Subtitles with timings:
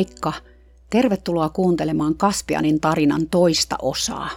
[0.00, 0.32] Moikka!
[0.90, 4.30] Tervetuloa kuuntelemaan Kaspianin tarinan toista osaa.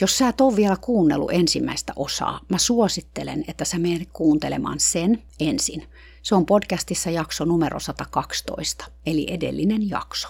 [0.00, 5.22] Jos sä et ole vielä kuunnellut ensimmäistä osaa, mä suosittelen, että sä menet kuuntelemaan sen
[5.40, 5.86] ensin.
[6.22, 10.28] Se on podcastissa jakso numero 112, eli edellinen jakso.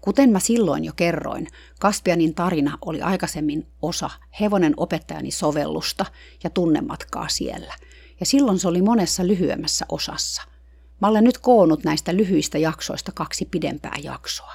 [0.00, 1.46] Kuten mä silloin jo kerroin,
[1.80, 6.06] Kaspianin tarina oli aikaisemmin osa Hevonen opettajani sovellusta
[6.44, 7.74] ja tunnematkaa siellä.
[8.20, 10.42] Ja silloin se oli monessa lyhyemmässä osassa–
[11.00, 14.52] Mä olen nyt koonnut näistä lyhyistä jaksoista kaksi pidempää jaksoa.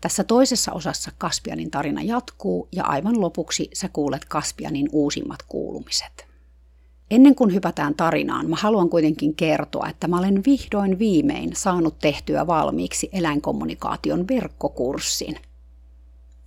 [0.00, 6.28] Tässä toisessa osassa Kaspianin tarina jatkuu ja aivan lopuksi sä kuulet Kaspianin uusimmat kuulumiset.
[7.10, 12.46] Ennen kuin hypätään tarinaan, mä haluan kuitenkin kertoa, että mä olen vihdoin viimein saanut tehtyä
[12.46, 15.36] valmiiksi eläinkommunikaation verkkokurssin.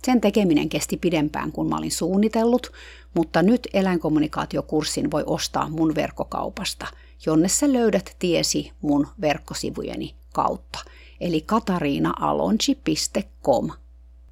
[0.04, 2.72] Sen tekeminen kesti pidempään kuin mä olin suunnitellut,
[3.14, 6.86] mutta nyt eläinkommunikaatiokurssin voi ostaa mun verkkokaupasta–
[7.26, 10.78] jonne sä löydät tiesi mun verkkosivujeni kautta,
[11.20, 13.70] eli katariinaalonchi.com.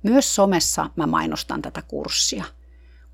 [0.02, 2.44] Myös somessa mä mainostan tätä kurssia.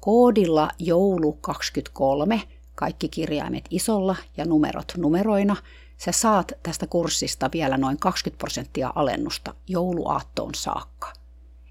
[0.00, 2.40] Koodilla joulu23,
[2.74, 5.56] kaikki kirjaimet isolla ja numerot numeroina,
[5.98, 11.12] sä saat tästä kurssista vielä noin 20 prosenttia alennusta jouluaattoon saakka.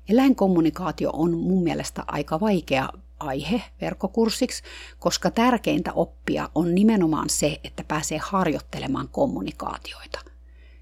[0.10, 4.64] Eläinkommunikaatio on mun mielestä aika vaikea aihe verkkokurssiksi,
[5.00, 10.20] koska tärkeintä oppia on nimenomaan se, että pääsee harjoittelemaan kommunikaatioita.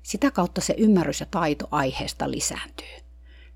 [0.04, 3.04] Sitä kautta se ymmärrys ja taito aiheesta lisääntyy.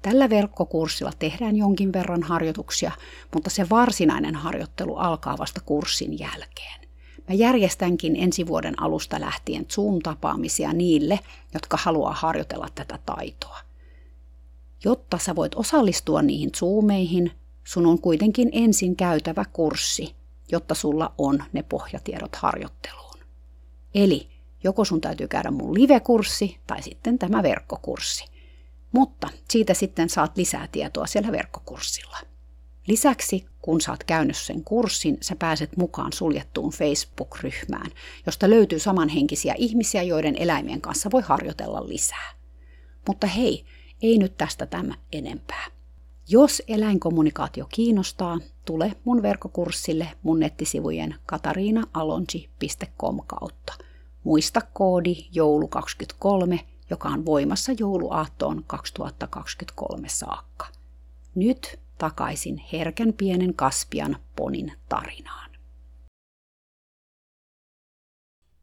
[0.02, 2.92] Tällä verkkokurssilla tehdään jonkin verran harjoituksia,
[3.34, 6.82] mutta se varsinainen harjoittelu alkaa vasta kurssin jälkeen.
[7.30, 11.20] Mä järjestänkin ensi vuoden alusta lähtien Zoom-tapaamisia niille,
[11.54, 13.60] jotka haluaa harjoitella tätä taitoa.
[14.84, 17.32] Jotta sä voit osallistua niihin Zoomeihin,
[17.68, 20.16] sun on kuitenkin ensin käytävä kurssi,
[20.52, 23.18] jotta sulla on ne pohjatiedot harjoitteluun.
[23.96, 24.30] Eli
[24.64, 28.26] joko sun täytyy käydä mun live-kurssi tai sitten tämä verkkokurssi.
[28.92, 32.18] Mutta siitä sitten saat lisää tietoa siellä verkkokurssilla.
[32.88, 37.92] Lisäksi, kun saat käynyt sen kurssin, sä pääset mukaan suljettuun Facebook-ryhmään,
[38.26, 42.32] josta löytyy samanhenkisiä ihmisiä, joiden eläimien kanssa voi harjoitella lisää.
[43.08, 43.66] Mutta hei,
[44.02, 45.77] ei nyt tästä tämä enempää.
[46.30, 53.74] Jos eläinkommunikaatio kiinnostaa, tule mun verkkokurssille mun nettisivujen katariinaalonji.com kautta.
[54.24, 60.68] Muista koodi joulu23, joka on voimassa jouluaattoon 2023 saakka.
[61.36, 65.52] Nyt takaisin herkän pienen Kaspian ponin tarinaan.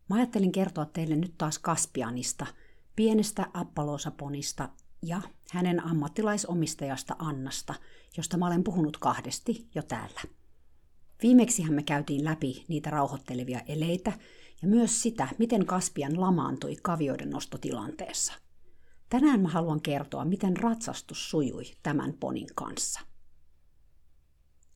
[0.08, 2.46] Mä ajattelin kertoa teille nyt taas Kaspianista,
[2.96, 4.68] pienestä appalosaponista,
[5.08, 5.20] ja
[5.50, 7.74] hänen ammattilaisomistajasta Annasta,
[8.16, 10.20] josta mä olen puhunut kahdesti jo täällä.
[11.22, 14.12] Viimeksi me käytiin läpi niitä rauhoittelevia eleitä
[14.62, 18.32] ja myös sitä, miten Kaspian lamaantui kavioiden nostotilanteessa.
[19.08, 23.00] Tänään mä haluan kertoa, miten ratsastus sujui tämän ponin kanssa.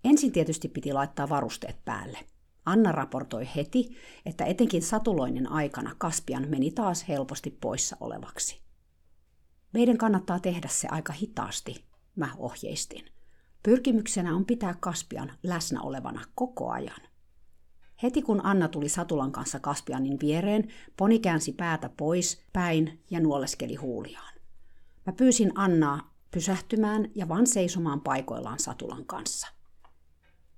[0.05, 2.19] Ensin tietysti piti laittaa varusteet päälle.
[2.67, 3.97] Anna raportoi heti,
[4.27, 8.68] että etenkin satuloinen aikana Kaspian meni taas helposti poissa olevaksi.
[9.73, 11.85] Meidän kannattaa tehdä se aika hitaasti,
[12.17, 13.05] mä ohjeistin.
[13.63, 17.01] Pyrkimyksenä on pitää Kaspian läsnä olevana koko ajan.
[18.03, 23.75] Heti kun Anna tuli Satulan kanssa Kaspianin viereen, poni käänsi päätä pois, päin ja nuoleskeli
[23.75, 24.35] huuliaan.
[25.07, 29.49] Mä pyysin Annaa pysähtymään ja vaan seisomaan paikoillaan Satulan kanssa.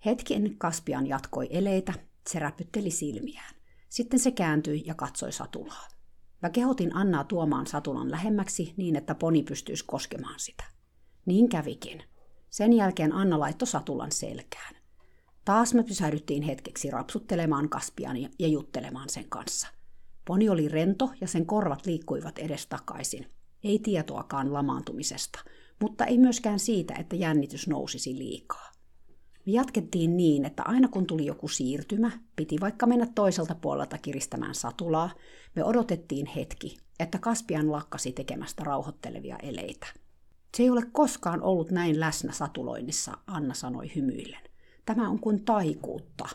[0.07, 1.93] Hetken Kaspian jatkoi eleitä,
[2.31, 3.55] se räpytteli silmiään.
[3.89, 5.89] Sitten se kääntyi ja katsoi Satulaa.
[6.43, 10.65] Mä kehotin Annaa tuomaan satulan lähemmäksi niin, että poni pystyisi koskemaan sitä.
[11.27, 12.03] Niin kävikin.
[12.51, 14.75] Sen jälkeen Anna laittoi satulan selkään.
[15.45, 19.69] Taas me pysähdyttiin hetkeksi rapsuttelemaan Kaspian ja juttelemaan sen kanssa.
[20.25, 23.27] Poni oli rento ja sen korvat liikkuivat edestakaisin.
[23.65, 25.39] Ei tietoakaan lamaantumisesta,
[25.81, 28.71] mutta ei myöskään siitä, että jännitys nousisi liikaa.
[29.53, 35.11] Jatkettiin niin, että aina kun tuli joku siirtymä, piti vaikka mennä toiselta puolelta kiristämään satulaa,
[35.57, 39.87] me odotettiin hetki, että Kaspian lakkasi tekemästä rauhoittelevia eleitä.
[40.57, 44.41] Se ei ole koskaan ollut näin läsnä satuloinnissa, Anna sanoi hymyillen.
[44.87, 46.29] Tämä on kuin taikuutta.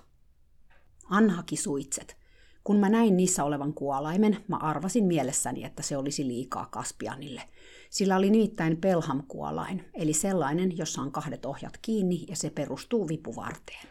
[1.10, 2.18] Anna haki suitset.
[2.64, 7.42] Kun mä näin niissä olevan kuolaimen, mä arvasin mielessäni, että se olisi liikaa Kaspianille.
[7.96, 13.88] Sillä oli nimittäin Pelham-kuolain, eli sellainen, jossa on kahdet ohjat kiinni ja se perustuu vipuvarteen.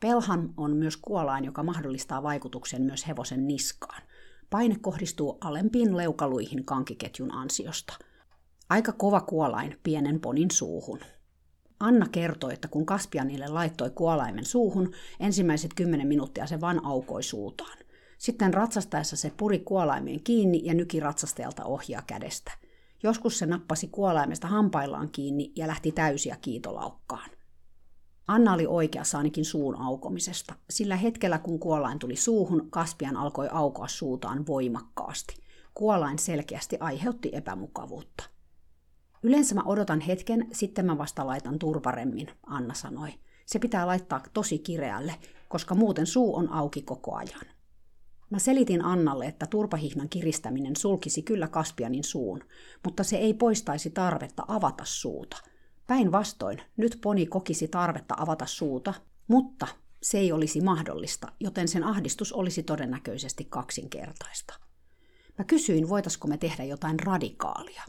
[0.00, 4.02] Pelham on myös kuolain, joka mahdollistaa vaikutuksen myös hevosen niskaan.
[4.50, 7.98] Paine kohdistuu alempiin leukaluihin kankiketjun ansiosta.
[8.70, 11.00] Aika kova kuolain pienen ponin suuhun.
[11.80, 17.78] Anna kertoi, että kun Kaspianille laittoi kuolaimen suuhun, ensimmäiset kymmenen minuuttia se vaan aukoi suutaan.
[18.18, 22.65] Sitten ratsastaessa se puri kuolaimeen kiinni ja nyki ratsastajalta ohjaa kädestä.
[23.06, 27.30] Joskus se nappasi kuolaimesta hampaillaan kiinni ja lähti täysiä kiitolaukkaan.
[28.26, 33.88] Anna oli oikeassa ainakin suun aukomisesta, sillä hetkellä kun kuolain tuli suuhun, Kaspian alkoi aukoa
[33.88, 35.34] suutaan voimakkaasti.
[35.74, 38.24] Kuolain selkeästi aiheutti epämukavuutta.
[39.22, 43.10] Yleensä mä odotan hetken, sitten mä vasta laitan turparemmin, Anna sanoi.
[43.46, 45.14] Se pitää laittaa tosi kireälle,
[45.48, 47.55] koska muuten suu on auki koko ajan.
[48.30, 52.40] Mä selitin Annalle, että turpahihnan kiristäminen sulkisi kyllä Kaspianin suun,
[52.84, 55.36] mutta se ei poistaisi tarvetta avata suuta.
[55.86, 58.94] Päinvastoin, nyt poni kokisi tarvetta avata suuta,
[59.28, 59.66] mutta
[60.02, 64.54] se ei olisi mahdollista, joten sen ahdistus olisi todennäköisesti kaksinkertaista.
[65.38, 67.82] Mä kysyin, voitaisiko me tehdä jotain radikaalia.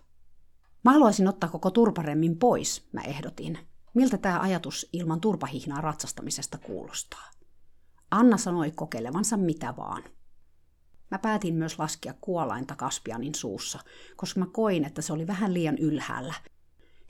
[0.84, 3.60] Mä haluaisin ottaa koko turparemmin pois, mä ehdotin.
[3.94, 7.32] Miltä tämä ajatus ilman turpahihnaa ratsastamisesta kuulostaa?
[8.12, 10.04] Anna sanoi kokeilevansa mitä vaan.
[11.12, 13.80] Mä päätin myös laskea kuolainta Kaspianin suussa,
[14.16, 16.34] koska mä koin, että se oli vähän liian ylhäällä.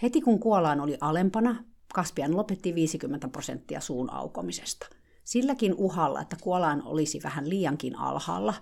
[0.02, 1.64] Heti kun kuolaan oli alempana,
[1.94, 4.88] Kaspian lopetti 50 prosenttia suun aukomisesta.
[5.24, 8.54] Silläkin uhalla, että kuolaan olisi vähän liiankin alhaalla,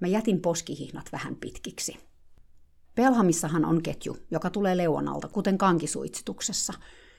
[0.00, 1.96] mä jätin poskihihnat vähän pitkiksi.
[2.94, 6.72] Pelhamissahan on ketju, joka tulee leuanalta, kuten kankisuitsituksessa.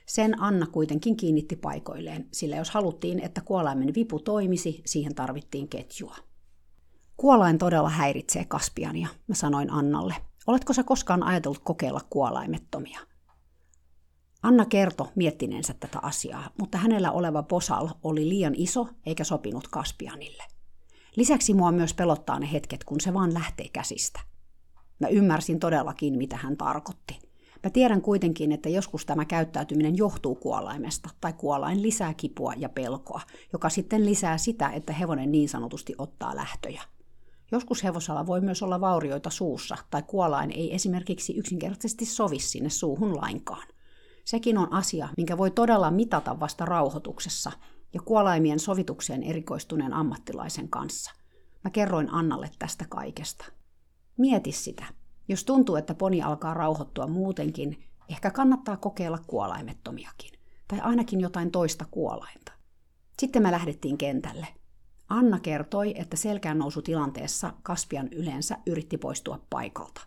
[0.06, 6.16] Sen Anna kuitenkin kiinnitti paikoilleen, sillä jos haluttiin, että kuolaimen vipu toimisi, siihen tarvittiin ketjua.
[7.20, 10.14] Kuolain todella häiritsee Kaspiania, mä sanoin Annalle.
[10.46, 13.00] Oletko sä koskaan ajatellut kokeilla kuolaimettomia?
[14.42, 20.42] Anna kertoi miettineensä tätä asiaa, mutta hänellä oleva posal oli liian iso eikä sopinut Kaspianille.
[21.16, 24.20] Lisäksi mua myös pelottaa ne hetket, kun se vaan lähtee käsistä.
[25.00, 27.18] Mä ymmärsin todellakin, mitä hän tarkoitti.
[27.64, 33.20] Mä tiedän kuitenkin, että joskus tämä käyttäytyminen johtuu kuolaimesta, tai kuolain lisää kipua ja pelkoa,
[33.52, 36.82] joka sitten lisää sitä, että hevonen niin sanotusti ottaa lähtöjä.
[37.52, 43.16] Joskus hevosalla voi myös olla vaurioita suussa, tai kuolain ei esimerkiksi yksinkertaisesti sovi sinne suuhun
[43.16, 43.68] lainkaan.
[44.24, 47.52] Sekin on asia, minkä voi todella mitata vasta rauhoituksessa
[47.94, 51.12] ja kuolaimien sovitukseen erikoistuneen ammattilaisen kanssa.
[51.64, 53.44] Mä kerroin Annalle tästä kaikesta.
[54.16, 54.84] Mieti sitä.
[55.28, 60.30] Jos tuntuu, että poni alkaa rauhoittua muutenkin, ehkä kannattaa kokeilla kuolaimettomiakin.
[60.68, 62.52] Tai ainakin jotain toista kuolainta.
[63.18, 64.46] Sitten me lähdettiin kentälle.
[65.10, 70.00] Anna kertoi, että selkään nousu tilanteessa Kaspian yleensä yritti poistua paikalta.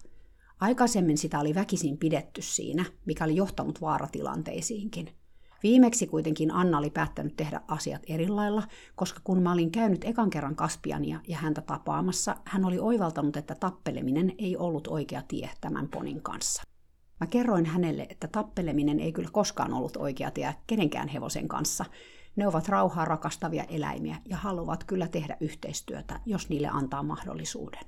[0.60, 5.10] Aikaisemmin sitä oli väkisin pidetty siinä, mikä oli johtanut vaaratilanteisiinkin–
[5.64, 8.64] Viimeksi kuitenkin Anna oli päättänyt tehdä asiat eri lailla,
[8.96, 13.56] koska kun mä olin käynyt ekan kerran Kaspiania ja häntä tapaamassa, hän oli oivaltanut, että
[13.56, 16.64] tappeleminen ei ollut oikea tie tämän ponin kanssa.
[17.20, 21.86] Mä kerroin hänelle, että tappeleminen ei kyllä koskaan ollut oikea tie kenenkään hevosen kanssa.
[22.36, 27.86] Ne ovat rauhaa rakastavia eläimiä ja haluavat kyllä tehdä yhteistyötä, jos niille antaa mahdollisuuden.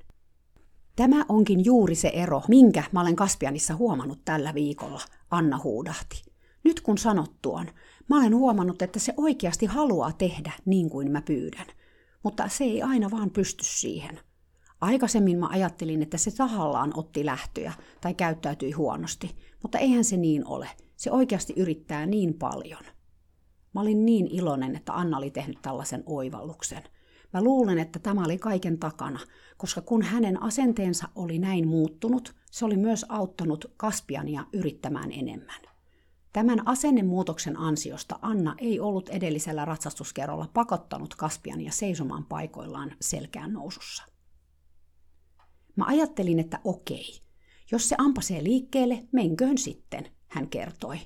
[0.96, 6.24] Tämä onkin juuri se ero, minkä mä olen Kaspianissa huomannut tällä viikolla, Anna huudahti.
[6.64, 7.68] Nyt kun sanot tuon,
[8.10, 11.66] mä olen huomannut, että se oikeasti haluaa tehdä niin kuin mä pyydän,
[12.24, 14.20] mutta se ei aina vaan pysty siihen.
[14.82, 20.48] Aikaisemmin mä ajattelin, että se tahallaan otti lähtöjä tai käyttäytyi huonosti, mutta eihän se niin
[20.48, 20.70] ole.
[20.96, 22.84] Se oikeasti yrittää niin paljon.
[23.76, 26.84] Mä olin niin iloinen, että Anna oli tehnyt tällaisen oivalluksen.
[27.34, 29.20] Mä luulen, että tämä oli kaiken takana,
[29.58, 35.62] koska kun hänen asenteensa oli näin muuttunut, se oli myös auttanut Kaspiania yrittämään enemmän.
[36.34, 44.04] Tämän asennemuutoksen ansiosta Anna ei ollut edellisellä ratsastuskerralla pakottanut Kaspiania seisomaan paikoillaan selkään nousussa.
[45.76, 47.22] Mä ajattelin, että okei,
[47.72, 51.00] jos se ampasee liikkeelle, menköön sitten, hän kertoi.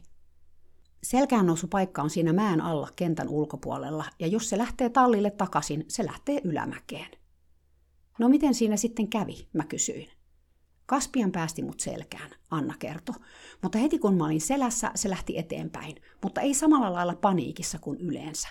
[1.04, 6.06] Selkään paikka on siinä mäen alla kentän ulkopuolella, ja jos se lähtee tallille takaisin, se
[6.06, 7.12] lähtee ylämäkeen.
[8.20, 10.10] No miten siinä sitten kävi, mä kysyin.
[10.86, 13.16] Kaspian päästi mut selkään, Anna kertoi.
[13.62, 18.00] Mutta heti kun mä olin selässä, se lähti eteenpäin, mutta ei samalla lailla paniikissa kuin
[18.00, 18.50] yleensä.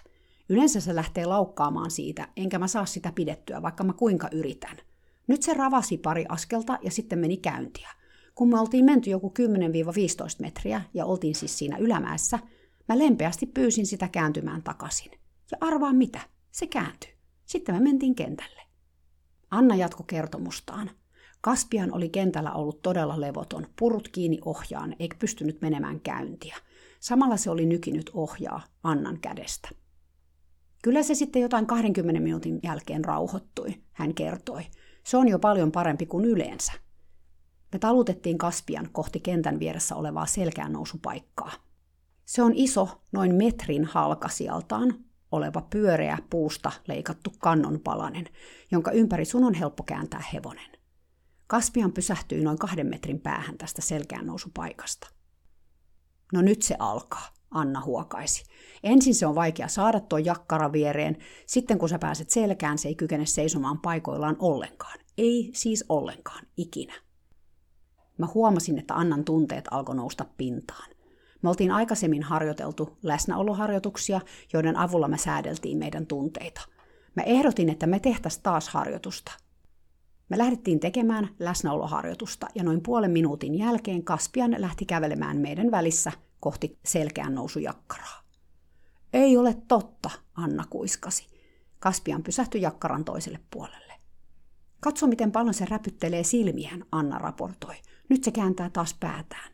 [0.49, 4.76] Yleensä se lähtee laukkaamaan siitä, enkä mä saa sitä pidettyä, vaikka mä kuinka yritän.
[5.26, 7.88] Nyt se ravasi pari askelta ja sitten meni käyntiä.
[8.38, 9.42] Kun me oltiin menty joku 10-15
[10.40, 12.38] metriä ja oltiin siis siinä ylämäessä,
[12.88, 15.12] mä lempeästi pyysin sitä kääntymään takaisin.
[15.50, 16.21] Ja arvaa mitä?
[16.50, 17.11] Se kääntyi.
[17.45, 18.62] Sitten me mentiin kentälle.
[19.50, 20.90] Anna jatko kertomustaan.
[21.40, 26.57] Kaspian oli kentällä ollut todella levoton, purut kiinni ohjaan, eikä pystynyt menemään käyntiä.
[27.00, 29.68] Samalla se oli nykinyt ohjaa Annan kädestä.
[30.83, 34.62] Kyllä se sitten jotain 20 minuutin jälkeen rauhoittui, hän kertoi.
[35.04, 36.88] Se on jo paljon parempi kuin yleensä.
[37.72, 41.52] Me talutettiin Kaspian kohti kentän vieressä olevaa selkään nousupaikkaa.
[42.25, 48.26] Se on iso, noin metrin halkasijaltaan, oleva pyöreä puusta leikattu kannonpalanen,
[48.70, 50.70] jonka ympäri sun on helppo kääntää hevonen.
[51.46, 55.08] Kaspian pysähtyi noin kahden metrin päähän tästä selkään nousupaikasta.
[56.32, 58.44] No nyt se alkaa, Anna huokaisi.
[58.82, 62.94] Ensin se on vaikea saada tuo jakkara viereen, sitten kun sä pääset selkään, se ei
[62.94, 64.98] kykene seisomaan paikoillaan ollenkaan.
[65.18, 67.08] Ei siis ollenkaan, ikinä.
[68.18, 70.90] Mä huomasin, että Annan tunteet alkoi nousta pintaan.
[71.42, 74.20] Me oltiin aikaisemmin harjoiteltu läsnäoloharjoituksia,
[74.52, 76.60] joiden avulla me säädeltiin meidän tunteita.
[77.16, 79.32] Mä ehdotin, että me tehtäisiin taas harjoitusta.
[80.28, 86.78] Me lähdettiin tekemään läsnäoloharjoitusta ja noin puolen minuutin jälkeen Kaspian lähti kävelemään meidän välissä kohti
[86.84, 88.22] selkeän nousujakkaraa.
[89.12, 91.26] Ei ole totta, Anna kuiskasi.
[91.78, 93.94] Kaspian pysähtyi jakkaran toiselle puolelle.
[94.80, 97.75] Katso, miten paljon se räpyttelee silmiään, Anna raportoi.
[98.09, 99.53] Nyt se kääntää taas päätään.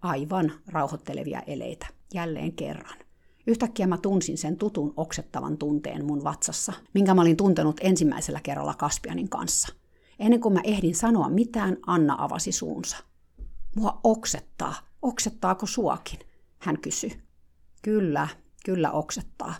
[0.00, 2.98] Aivan rauhoittelevia eleitä, jälleen kerran.
[3.46, 8.74] Yhtäkkiä mä tunsin sen tutun oksettavan tunteen mun vatsassa, minkä mä olin tuntenut ensimmäisellä kerralla
[8.74, 9.68] Kaspianin kanssa.
[10.18, 12.96] Ennen kuin mä ehdin sanoa mitään, Anna avasi suunsa.
[13.76, 14.74] Mua oksettaa.
[15.02, 16.18] Oksettaako suakin?
[16.58, 17.12] Hän kysyi.
[17.82, 18.28] Kyllä,
[18.64, 19.54] kyllä oksettaa.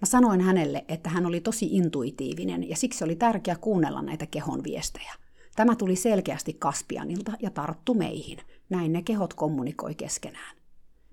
[0.00, 4.64] Mä sanoin hänelle, että hän oli tosi intuitiivinen ja siksi oli tärkeää kuunnella näitä kehon
[4.64, 5.14] viestejä.
[5.56, 8.38] Tämä tuli selkeästi Kaspianilta ja tarttu meihin.
[8.68, 10.56] Näin ne kehot kommunikoi keskenään.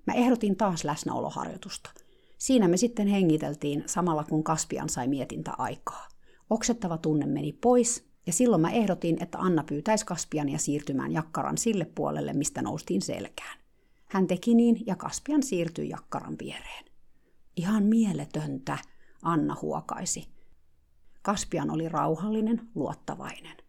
[0.06, 1.90] Mä ehdotin taas läsnäoloharjoitusta.
[2.38, 6.08] Siinä me sitten hengiteltiin samalla kun Kaspian sai mietintä aikaa.
[6.50, 11.84] Oksettava tunne meni pois ja silloin mä ehdotin, että Anna pyytäisi Kaspiania siirtymään jakkaran sille
[11.94, 13.58] puolelle, mistä noustiin selkään.
[14.06, 16.84] Hän teki niin ja Kaspian siirtyi jakkaran viereen.
[17.56, 18.78] Ihan mieletöntä,
[19.22, 20.28] Anna huokaisi.
[21.22, 23.63] Kaspian oli rauhallinen, luottavainen.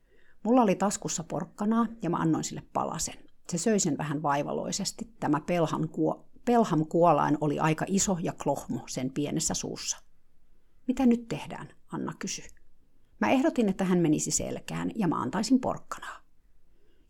[0.45, 3.15] Mulla oli taskussa porkkanaa ja mä annoin sille palasen.
[3.49, 5.13] Se söi sen vähän vaivaloisesti.
[5.19, 9.97] Tämä pelham, kuo, pelham kuolain oli aika iso ja klohmo sen pienessä suussa.
[10.87, 12.45] Mitä nyt tehdään, Anna kysyi.
[13.21, 16.19] Mä ehdotin, että hän menisi selkään ja mä antaisin porkkanaa.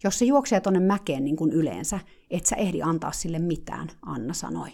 [0.03, 1.99] Jos se juoksee tonne mäkeen niin kuin yleensä,
[2.29, 4.69] et sä ehdi antaa sille mitään, Anna sanoi.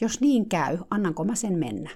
[0.00, 1.90] Jos niin käy, annanko mä sen mennä?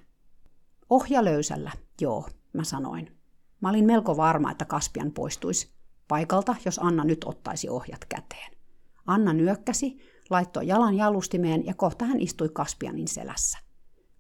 [0.91, 3.19] Ohja löysällä, joo, mä sanoin.
[3.61, 5.78] Mä olin melko varma, että Kaspian poistuisi
[6.09, 8.53] paikalta, jos Anna nyt ottaisi ohjat käteen.
[9.07, 9.99] Anna nyökkäsi,
[10.31, 13.59] laittoi jalan jalustimeen ja kohta hän istui Kaspianin selässä.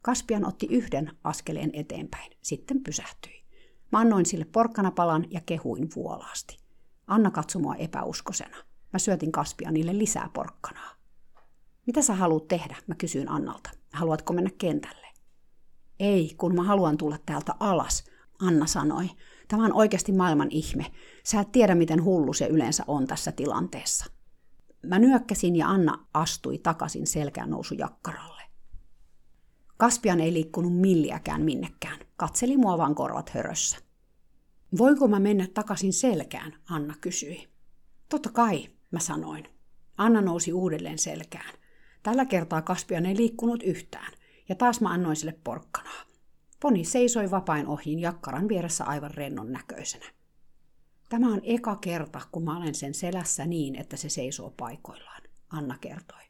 [0.03, 3.45] Kaspian otti yhden askeleen eteenpäin, sitten pysähtyi.
[3.93, 6.59] Mä annoin sille porkkanapalan ja kehuin vuolaasti.
[7.07, 8.57] Anna katsoi mua epäuskosena.
[8.93, 10.95] Mä syötin Kaspianille lisää porkkanaa.
[11.87, 12.77] Mitä sä haluat tehdä?
[12.87, 13.71] Mä kysyin Annalta.
[13.93, 15.07] Haluatko mennä kentälle?
[16.01, 18.05] Ei, kun mä haluan tulla täältä alas,
[18.41, 19.11] Anna sanoi.
[19.49, 20.87] Tämä on oikeasti maailman ihme.
[21.25, 24.05] Sä et tiedä, miten hullu se yleensä on tässä tilanteessa.
[24.83, 28.43] Mä nyökkäsin ja Anna astui takaisin selkään nousujakkaralle.
[29.77, 31.99] Kaspian ei liikkunut milliäkään minnekään.
[32.17, 33.79] Katseli mua vaan korvat hörössä.
[34.79, 37.49] Voinko mä mennä takaisin selkään, Anna kysyi.
[38.09, 39.49] Totta kai, mä sanoin.
[39.97, 41.55] Anna nousi uudelleen selkään.
[42.03, 44.13] Tällä kertaa Kaspian ei liikkunut yhtään,
[44.49, 46.08] ja taas mä annoin sille porkkanaa.
[46.61, 50.07] Poni seisoi vapain ohiin jakkaran vieressä aivan rennon näköisenä.
[51.09, 55.79] Tämä on eka kerta, kun mä olen sen selässä niin, että se seisoo paikoillaan, Anna
[55.81, 56.23] kertoi.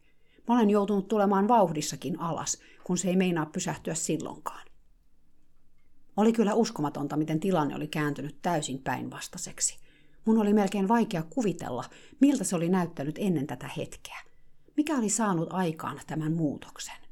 [0.49, 4.67] Mä olen joutunut tulemaan vauhdissakin alas, kun se ei meinaa pysähtyä silloinkaan.
[6.17, 9.79] Oli kyllä uskomatonta, miten tilanne oli kääntynyt täysin päinvastaiseksi.
[10.25, 11.85] Mun oli melkein vaikea kuvitella,
[12.21, 14.19] miltä se oli näyttänyt ennen tätä hetkeä.
[14.77, 17.08] Mikä oli saanut aikaan tämän muutoksen?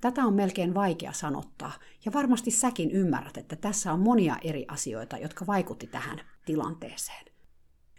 [0.00, 1.72] Tätä on melkein vaikea sanottaa,
[2.04, 7.24] ja varmasti säkin ymmärrät, että tässä on monia eri asioita, jotka vaikutti tähän tilanteeseen.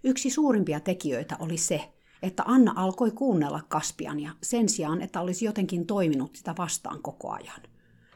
[0.04, 5.86] Yksi suurimpia tekijöitä oli se, että Anna alkoi kuunnella Kaspiania sen sijaan, että olisi jotenkin
[5.86, 7.62] toiminut sitä vastaan koko ajan.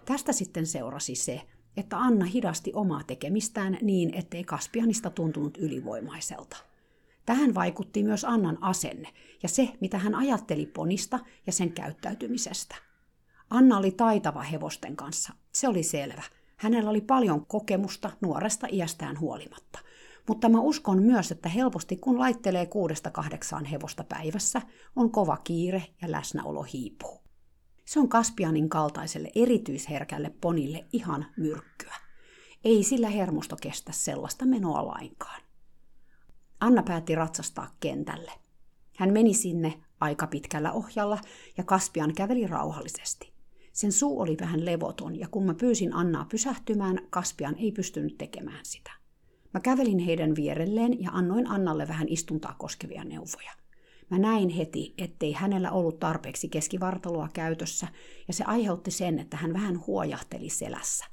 [0.06, 1.42] Tästä sitten seurasi se,
[1.78, 6.58] että Anna hidasti omaa tekemistään niin, ettei Kaspianista tuntunut ylivoimaiselta.
[7.26, 9.10] Tähän vaikutti myös Annan asenne
[9.44, 12.76] ja se, mitä hän ajatteli ponista ja sen käyttäytymisestä.
[13.54, 16.22] Anna oli taitava hevosten kanssa, se oli selvä.
[16.58, 19.80] Hänellä oli paljon kokemusta nuoresta iästään huolimatta.
[20.28, 24.62] Mutta mä uskon myös, että helposti kun laittelee kuudesta kahdeksaan hevosta päivässä,
[24.96, 27.22] on kova kiire ja läsnäolo hiipuu.
[27.86, 31.96] Se on Kaspianin kaltaiselle erityisherkälle ponille ihan myrkkyä.
[32.64, 35.42] Ei sillä hermosto kestä sellaista menoa lainkaan.
[36.60, 38.32] Anna päätti ratsastaa kentälle.
[38.98, 41.18] Hän meni sinne aika pitkällä ohjalla
[41.58, 43.33] ja Kaspian käveli rauhallisesti.
[43.74, 48.66] Sen suu oli vähän levoton ja kun mä pyysin Annaa pysähtymään, Kaspian ei pystynyt tekemään
[48.66, 48.92] sitä.
[49.54, 53.52] Mä kävelin heidän vierelleen ja annoin Annalle vähän istuntaa koskevia neuvoja.
[54.10, 57.88] Mä näin heti, ettei hänellä ollut tarpeeksi keskivartaloa käytössä,
[58.28, 61.06] ja se aiheutti sen, että hän vähän huojahteli selässä.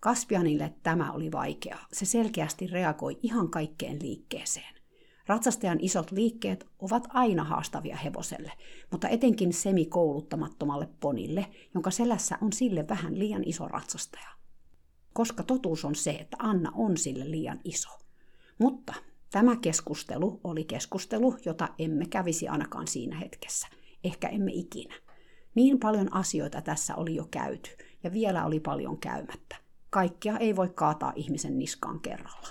[0.00, 1.78] Kaspianille tämä oli vaikea.
[1.92, 4.75] Se selkeästi reagoi ihan kaikkeen liikkeeseen.
[5.26, 8.52] Ratsastajan isot liikkeet ovat aina haastavia hevoselle,
[8.90, 14.28] mutta etenkin semikouluttamattomalle ponille, jonka selässä on sille vähän liian iso ratsastaja.
[15.12, 17.88] Koska totuus on se, että Anna on sille liian iso.
[18.58, 18.94] Mutta
[19.30, 23.68] tämä keskustelu oli keskustelu, jota emme kävisi ainakaan siinä hetkessä.
[24.04, 24.94] Ehkä emme ikinä.
[25.54, 27.70] Niin paljon asioita tässä oli jo käyty,
[28.02, 29.56] ja vielä oli paljon käymättä.
[29.90, 32.48] Kaikkia ei voi kaataa ihmisen niskaan kerralla.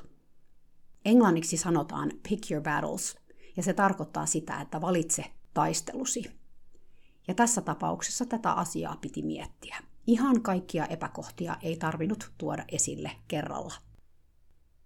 [1.05, 3.17] Englanniksi sanotaan pick your battles,
[3.57, 6.31] ja se tarkoittaa sitä, että valitse taistelusi.
[7.27, 9.77] Ja tässä tapauksessa tätä asiaa piti miettiä.
[10.07, 13.73] Ihan kaikkia epäkohtia ei tarvinnut tuoda esille kerralla.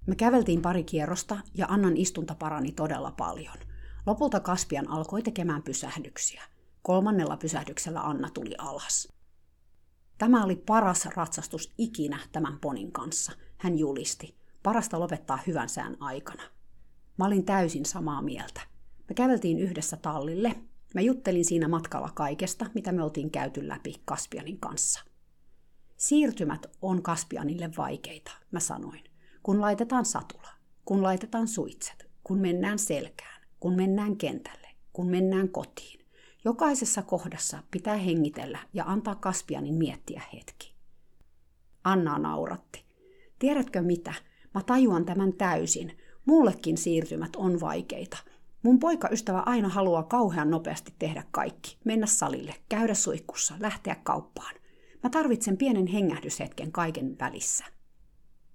[0.08, 3.58] Me käveltiin pari kierrosta ja Annan istunta parani todella paljon.
[4.06, 6.44] Lopulta Kaspian alkoi tekemään pysähdyksiä.
[6.82, 9.08] Kolmannella pysähdyksellä Anna tuli alas.
[10.18, 14.39] Tämä oli paras ratsastus ikinä tämän ponin kanssa, hän julisti.
[14.64, 16.44] Parasta lopettaa hyvän sään aikana.
[17.18, 18.62] Mä olin täysin samaa mieltä.
[19.10, 20.56] Me käveltiin yhdessä tallille.
[20.96, 25.02] Mä juttelin siinä matkalla kaikesta, mitä me oltiin käyty läpi Kaspianin kanssa.
[25.98, 29.04] Siirtymät on Kaspianille vaikeita, mä sanoin.
[29.44, 30.50] Kun laitetaan satula,
[30.86, 36.06] kun laitetaan suitset, kun mennään selkään, kun mennään kentälle, kun mennään kotiin.
[36.46, 40.76] Jokaisessa kohdassa pitää hengitellä ja antaa Kaspianin miettiä hetki.
[41.84, 42.86] Anna nauratti.
[43.40, 44.14] Tiedätkö mitä?
[44.54, 45.98] Mä tajuan tämän täysin.
[46.26, 48.18] Mullekin siirtymät on vaikeita.
[48.64, 51.78] Mun poikaystävä aina haluaa kauhean nopeasti tehdä kaikki.
[51.86, 54.56] Mennä salille, käydä suihkussa, lähteä kauppaan.
[55.04, 57.66] Mä tarvitsen pienen hengähdyshetken kaiken välissä.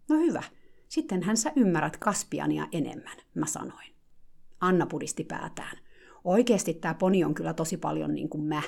[0.09, 0.43] No hyvä,
[0.89, 3.95] sittenhän sä ymmärrät Kaspiania enemmän, mä sanoin.
[4.61, 5.79] Anna pudisti päätään.
[6.25, 8.63] Oikeasti tämä poni on kyllä tosi paljon niin kuin mä.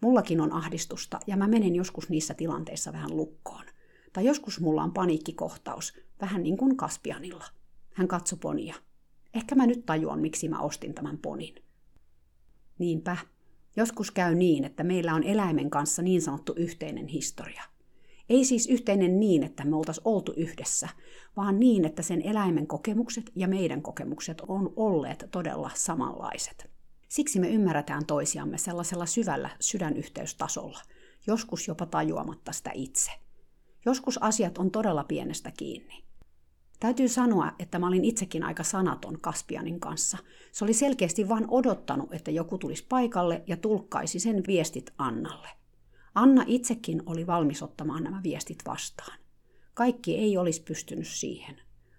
[0.00, 3.64] Mullakin on ahdistusta ja mä menen joskus niissä tilanteissa vähän lukkoon.
[4.12, 7.44] Tai joskus mulla on paniikkikohtaus, vähän niin kuin Kaspianilla.
[7.94, 8.74] Hän katsoi ponia.
[9.34, 11.54] Ehkä mä nyt tajuan, miksi mä ostin tämän ponin.
[12.78, 13.16] Niinpä,
[13.76, 17.62] joskus käy niin, että meillä on eläimen kanssa niin sanottu yhteinen historia.
[18.28, 20.88] Ei siis yhteinen niin, että me oltaisiin oltu yhdessä,
[21.36, 26.70] vaan niin, että sen eläimen kokemukset ja meidän kokemukset on olleet todella samanlaiset.
[27.08, 30.80] Siksi me ymmärretään toisiamme sellaisella syvällä sydänyhteystasolla,
[31.26, 33.10] joskus jopa tajuamatta sitä itse.
[33.88, 36.04] Joskus asiat on todella pienestä kiinni.
[36.80, 40.18] Täytyy sanoa, että mä olin itsekin aika sanaton Kaspianin kanssa.
[40.52, 45.48] Se oli selkeästi vain odottanut, että joku tulisi paikalle ja tulkkaisi sen viestit Annalle.
[46.14, 49.18] Anna itsekin oli valmis ottamaan nämä viestit vastaan.
[49.74, 51.56] Kaikki ei olisi pystynyt siihen.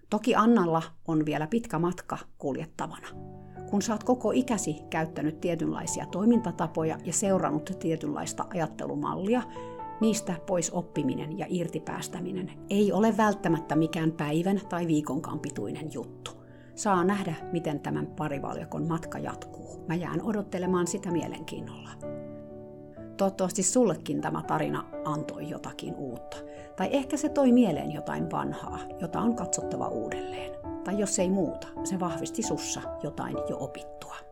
[0.09, 3.07] Toki Annalla on vielä pitkä matka kuljettavana.
[3.69, 9.43] Kun oot koko ikäsi käyttänyt tietynlaisia toimintatapoja ja seurannut tietynlaista ajattelumallia,
[10.01, 16.31] Niistä pois oppiminen ja irtipäästäminen ei ole välttämättä mikään päivän tai viikonkaan pituinen juttu.
[16.75, 19.85] Saa nähdä, miten tämän parivaljakon matka jatkuu.
[19.87, 21.89] Mä jään odottelemaan sitä mielenkiinnolla.
[23.17, 26.37] Toivottavasti sullekin tämä tarina antoi jotakin uutta.
[26.75, 30.51] Tai ehkä se toi mieleen jotain vanhaa, jota on katsottava uudelleen.
[30.83, 34.28] Tai jos ei muuta, se vahvisti sussa jotain jo opittua.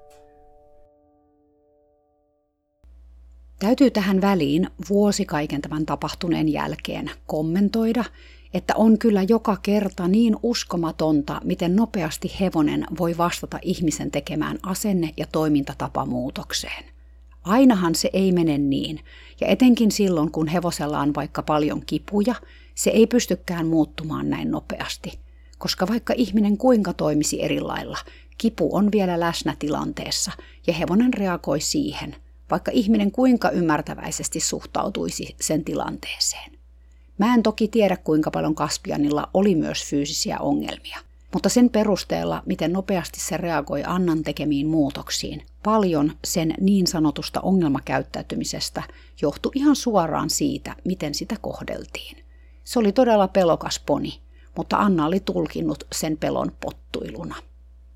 [3.59, 8.03] Täytyy tähän väliin vuosi kaiken tämän tapahtuneen jälkeen kommentoida,
[8.53, 15.13] että on kyllä joka kerta niin uskomatonta, miten nopeasti hevonen voi vastata ihmisen tekemään asenne-
[15.17, 16.85] ja toimintatapamuutokseen.
[17.43, 18.99] Ainahan se ei mene niin,
[19.41, 22.35] ja etenkin silloin, kun hevosella on vaikka paljon kipuja,
[22.75, 25.19] se ei pystykään muuttumaan näin nopeasti,
[25.57, 27.97] koska vaikka ihminen kuinka toimisi eri lailla,
[28.37, 30.31] kipu on vielä läsnä tilanteessa,
[30.67, 32.15] ja hevonen reagoi siihen–
[32.51, 36.51] vaikka ihminen kuinka ymmärtäväisesti suhtautuisi sen tilanteeseen.
[37.17, 40.99] Mä en toki tiedä, kuinka paljon Kaspianilla oli myös fyysisiä ongelmia,
[41.33, 48.83] mutta sen perusteella, miten nopeasti se reagoi Annan tekemiin muutoksiin, paljon sen niin sanotusta ongelmakäyttäytymisestä
[49.21, 52.17] johtui ihan suoraan siitä, miten sitä kohdeltiin.
[52.63, 54.21] Se oli todella pelokas poni,
[54.57, 57.35] mutta Anna oli tulkinnut sen pelon pottuiluna.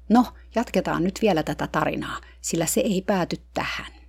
[0.10, 4.01] No, jatketaan nyt vielä tätä tarinaa, sillä se ei pääty tähän.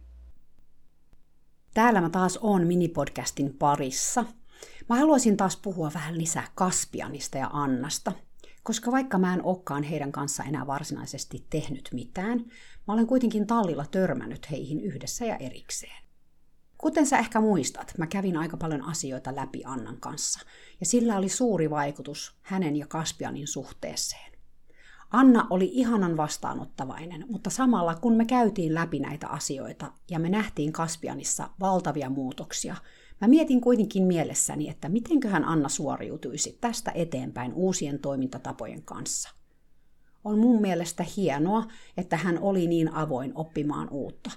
[1.74, 4.24] Täällä mä taas oon minipodcastin parissa.
[4.88, 8.12] Mä haluaisin taas puhua vähän lisää Kaspianista ja Annasta,
[8.62, 12.38] koska vaikka mä en olekaan heidän kanssa enää varsinaisesti tehnyt mitään,
[12.88, 16.02] mä olen kuitenkin tallilla törmännyt heihin yhdessä ja erikseen.
[16.78, 20.40] Kuten sä ehkä muistat, mä kävin aika paljon asioita läpi Annan kanssa,
[20.80, 24.32] ja sillä oli suuri vaikutus hänen ja Kaspianin suhteeseen.
[25.12, 30.72] Anna oli ihanan vastaanottavainen, mutta samalla kun me käytiin läpi näitä asioita ja me nähtiin
[30.72, 32.77] Kaspianissa valtavia muutoksia,
[33.20, 39.31] mä mietin kuitenkin mielessäni, että mitenköhän Anna suoriutuisi tästä eteenpäin uusien toimintatapojen kanssa.
[40.25, 41.64] On mun mielestä hienoa,
[41.96, 44.31] että hän oli niin avoin oppimaan uutta.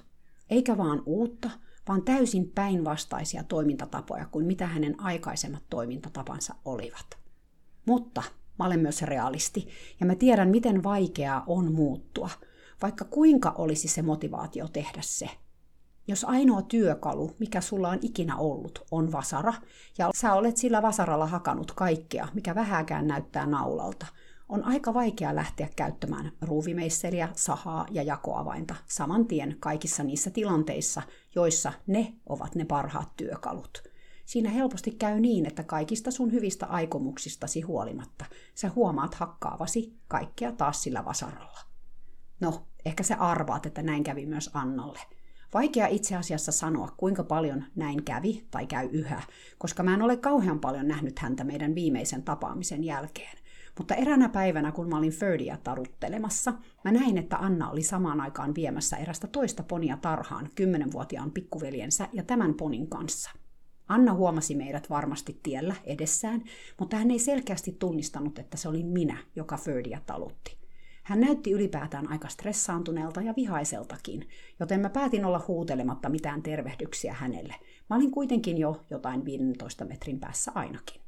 [0.49, 1.49] Eikä vaan uutta,
[1.87, 7.17] vaan täysin päinvastaisia toimintatapoja kuin mitä hänen aikaisemmat toimintatapansa olivat.
[7.85, 8.23] Mutta
[8.59, 9.67] mä olen myös realisti
[9.99, 12.29] ja mä tiedän, miten vaikeaa on muuttua,
[12.81, 15.29] vaikka kuinka olisi se motivaatio tehdä se.
[16.07, 19.53] Jos ainoa työkalu, mikä sulla on ikinä ollut, on vasara,
[19.97, 24.05] ja sä olet sillä vasaralla hakanut kaikkea, mikä vähäkään näyttää naulalta,
[24.49, 31.01] on aika vaikea lähteä käyttämään ruuvimeisseliä, sahaa ja jakoavainta saman tien kaikissa niissä tilanteissa,
[31.35, 33.94] joissa ne ovat ne parhaat työkalut.
[34.25, 40.83] Siinä helposti käy niin, että kaikista sun hyvistä aikomuksistasi huolimatta sä huomaat hakkaavasi kaikkea taas
[40.83, 41.59] sillä vasaralla.
[42.39, 44.99] No, ehkä sä arvaat, että näin kävi myös Annalle.
[45.53, 49.21] Vaikea itse asiassa sanoa, kuinka paljon näin kävi tai käy yhä,
[49.57, 53.37] koska mä en ole kauhean paljon nähnyt häntä meidän viimeisen tapaamisen jälkeen.
[53.77, 56.53] Mutta eräänä päivänä, kun mä olin Ferdia taruttelemassa,
[56.85, 62.23] mä näin, että Anna oli samaan aikaan viemässä erästä toista ponia tarhaan kymmenenvuotiaan pikkuveljensä ja
[62.23, 63.31] tämän ponin kanssa.
[63.87, 66.43] Anna huomasi meidät varmasti tiellä edessään,
[66.79, 70.57] mutta hän ei selkeästi tunnistanut, että se oli minä, joka Ferdia talutti.
[71.03, 74.27] Hän näytti ylipäätään aika stressaantuneelta ja vihaiseltakin,
[74.59, 77.55] joten mä päätin olla huutelematta mitään tervehdyksiä hänelle.
[77.89, 81.04] Mä olin kuitenkin jo jotain 15 metrin päässä ainakin.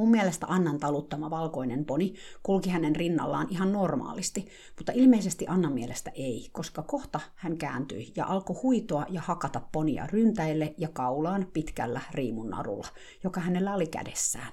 [0.00, 6.10] Mun mielestä Annan taluttama valkoinen poni kulki hänen rinnallaan ihan normaalisti, mutta ilmeisesti Annan mielestä
[6.14, 12.00] ei, koska kohta hän kääntyi ja alkoi huitoa ja hakata ponia ryntäille ja kaulaan pitkällä
[12.14, 12.86] riimunnarulla,
[13.24, 14.52] joka hänellä oli kädessään.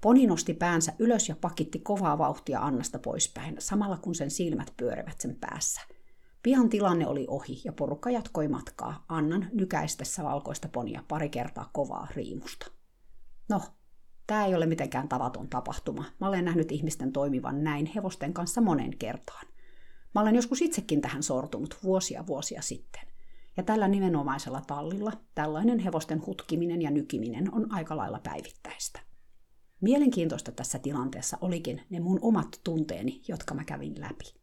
[0.00, 5.20] Poni nosti päänsä ylös ja pakitti kovaa vauhtia Annasta poispäin, samalla kun sen silmät pyörivät
[5.20, 5.80] sen päässä.
[6.42, 12.08] Pian tilanne oli ohi ja porukka jatkoi matkaa Annan nykäistessä valkoista ponia pari kertaa kovaa
[12.14, 12.66] riimusta.
[13.48, 13.60] No,
[14.28, 16.04] Tämä ei ole mitenkään tavaton tapahtuma.
[16.20, 19.46] Mä olen nähnyt ihmisten toimivan näin hevosten kanssa monen kertaan.
[20.14, 23.02] Mä olen joskus itsekin tähän sortunut vuosia vuosia sitten.
[23.56, 29.00] Ja tällä nimenomaisella tallilla tällainen hevosten hutkiminen ja nykiminen on aika lailla päivittäistä.
[29.80, 34.34] Mielenkiintoista tässä tilanteessa olikin ne mun omat tunteeni, jotka mä kävin läpi.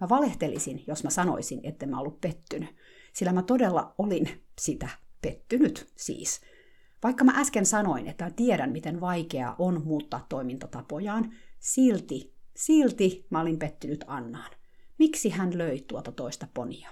[0.00, 2.76] Mä valehtelisin, jos mä sanoisin, että mä ollut pettynyt,
[3.12, 4.28] sillä mä todella olin
[4.60, 4.88] sitä
[5.22, 6.40] pettynyt siis–
[7.02, 13.58] vaikka mä äsken sanoin, että tiedän, miten vaikeaa on muuttaa toimintatapojaan, silti, silti mä olin
[13.58, 14.50] pettynyt Annaan.
[14.98, 16.90] Miksi hän löi tuota toista ponia?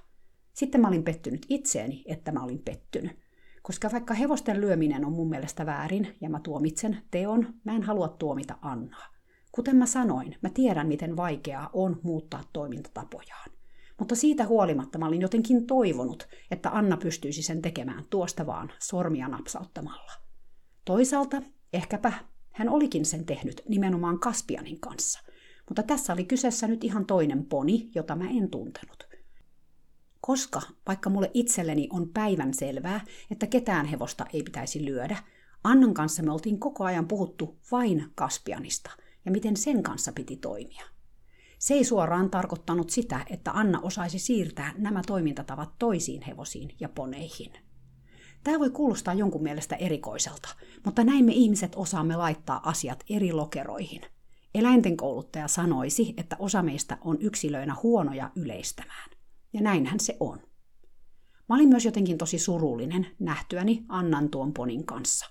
[0.52, 3.18] Sitten mä olin pettynyt itseeni, että mä olin pettynyt.
[3.62, 8.08] Koska vaikka hevosten lyöminen on mun mielestä väärin ja mä tuomitsen teon, mä en halua
[8.08, 9.06] tuomita Annaa.
[9.52, 13.50] Kuten mä sanoin, mä tiedän, miten vaikeaa on muuttaa toimintatapojaan.
[13.98, 19.28] Mutta siitä huolimatta mä olin jotenkin toivonut, että Anna pystyisi sen tekemään tuosta vaan sormia
[19.28, 20.12] napsauttamalla.
[20.85, 22.12] Toisaalta ehkäpä
[22.52, 25.20] hän olikin sen tehnyt nimenomaan Kaspianin kanssa,
[25.68, 29.09] mutta tässä oli kyseessä nyt ihan toinen poni, jota mä en tuntenut.
[30.20, 35.16] Koska, vaikka mulle itselleni on päivän selvää, että ketään hevosta ei pitäisi lyödä,
[35.64, 38.90] Annan kanssa me oltiin koko ajan puhuttu vain Kaspianista
[39.24, 40.93] ja miten sen kanssa piti toimia.
[41.64, 47.53] Se ei suoraan tarkoittanut sitä, että Anna osaisi siirtää nämä toimintatavat toisiin hevosiin ja poneihin.
[48.44, 50.48] Tämä voi kuulostaa jonkun mielestä erikoiselta,
[50.85, 54.03] mutta näin me ihmiset osaamme laittaa asiat eri lokeroihin.
[54.55, 59.11] Eläinten kouluttaja sanoisi, että osa meistä on yksilöinä huonoja yleistämään.
[59.53, 60.38] Ja näinhän se on.
[61.48, 65.27] Mä olin myös jotenkin tosi surullinen nähtyäni Annan tuon ponin kanssa.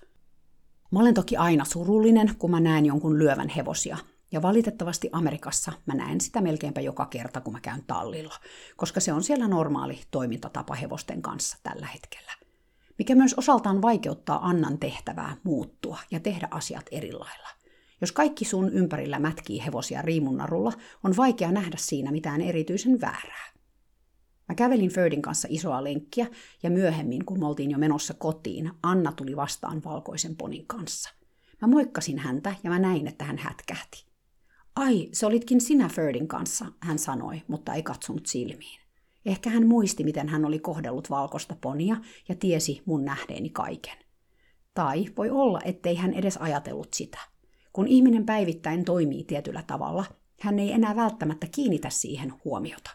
[0.92, 3.98] Mä olen toki aina surullinen, kun mä näen jonkun lyövän hevosia,
[4.34, 8.36] ja valitettavasti Amerikassa mä näen sitä melkeinpä joka kerta, kun mä käyn tallilla,
[8.78, 12.32] koska se on siellä normaali toimintatapa hevosten kanssa tällä hetkellä.
[12.98, 17.50] Mikä myös osaltaan vaikeuttaa Annan tehtävää muuttua ja tehdä asiat eri lailla.
[18.02, 23.54] Jos kaikki sun ympärillä mätkii hevosia riimunnarulla, on vaikea nähdä siinä mitään erityisen väärää.
[24.50, 26.28] Mä kävelin Fördin kanssa isoa lenkkiä
[26.64, 31.10] ja myöhemmin, kun me oltiin jo menossa kotiin, Anna tuli vastaan valkoisen ponin kanssa.
[31.62, 34.13] Mä moikkasin häntä ja mä näin, että hän hätkähti.
[34.76, 38.80] Ai, se olitkin sinä Ferdin kanssa, hän sanoi, mutta ei katsonut silmiin.
[39.26, 41.98] Ehkä hän muisti, miten hän oli kohdellut valkoista ponia
[42.30, 43.98] ja tiesi mun nähdeeni kaiken.
[44.74, 47.20] Tai voi olla, ettei hän edes ajatellut sitä.
[47.74, 50.06] Kun ihminen päivittäin toimii tietyllä tavalla,
[50.42, 52.92] hän ei enää välttämättä kiinnitä siihen huomiota.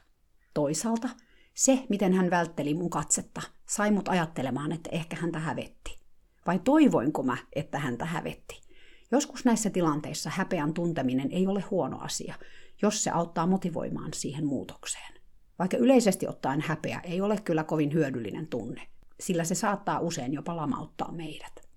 [0.54, 1.08] Toisaalta
[1.54, 5.98] se, miten hän vältteli mun katsetta, sai mut ajattelemaan, että ehkä häntä hävetti.
[6.46, 8.67] Vai toivoinko mä, että häntä hävetti?
[9.11, 12.35] Joskus näissä tilanteissa häpeän tunteminen ei ole huono asia,
[12.83, 15.14] jos se auttaa motivoimaan siihen muutokseen.
[15.59, 18.88] Vaikka yleisesti ottaen häpeä ei ole kyllä kovin hyödyllinen tunne,
[19.21, 21.68] sillä se saattaa usein jopa lamauttaa meidät.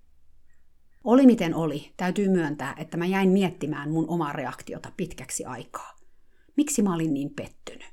[1.04, 5.96] Oli miten oli, täytyy myöntää, että mä jäin miettimään mun omaa reaktiota pitkäksi aikaa.
[6.56, 7.92] Miksi mä olin niin pettynyt?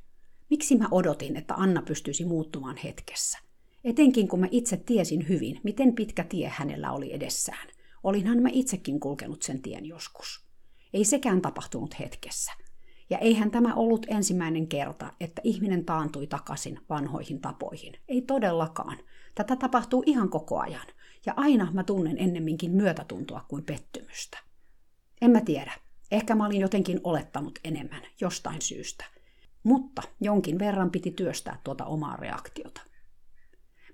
[0.49, 3.39] Miksi mä odotin, että Anna pystyisi muuttumaan hetkessä?
[3.83, 7.67] Etenkin kun mä itse tiesin hyvin, miten pitkä tie hänellä oli edessään.
[8.03, 10.45] Olinhan mä itsekin kulkenut sen tien joskus.
[10.93, 12.51] Ei sekään tapahtunut hetkessä.
[13.09, 17.93] Ja eihän tämä ollut ensimmäinen kerta, että ihminen taantui takaisin vanhoihin tapoihin.
[18.07, 18.97] Ei todellakaan.
[19.35, 20.87] Tätä tapahtuu ihan koko ajan.
[21.25, 24.37] Ja aina mä tunnen ennemminkin myötätuntoa kuin pettymystä.
[25.21, 25.73] En mä tiedä.
[26.11, 29.05] Ehkä mä olin jotenkin olettanut enemmän, jostain syystä.
[29.63, 32.81] Mutta jonkin verran piti työstää tuota omaa reaktiota.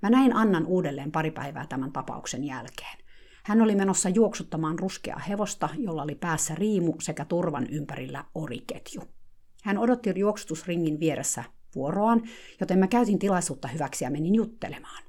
[0.01, 2.97] Mä näin Annan uudelleen pari päivää tämän tapauksen jälkeen.
[3.45, 9.01] Hän oli menossa juoksuttamaan ruskea hevosta, jolla oli päässä riimu sekä turvan ympärillä oriketju.
[9.63, 11.43] Hän odotti juoksutusringin vieressä
[11.75, 12.23] vuoroaan,
[12.59, 15.03] joten mä käytin tilaisuutta hyväksi ja menin juttelemaan.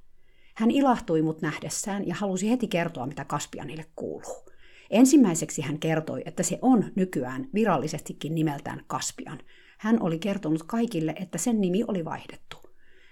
[0.54, 4.46] Hän ilahtui mut nähdessään ja halusi heti kertoa, mitä Kaspianille kuuluu.
[4.90, 9.38] Ensimmäiseksi hän kertoi, että se on nykyään virallisestikin nimeltään Kaspian.
[9.78, 12.56] Hän oli kertonut kaikille, että sen nimi oli vaihdettu.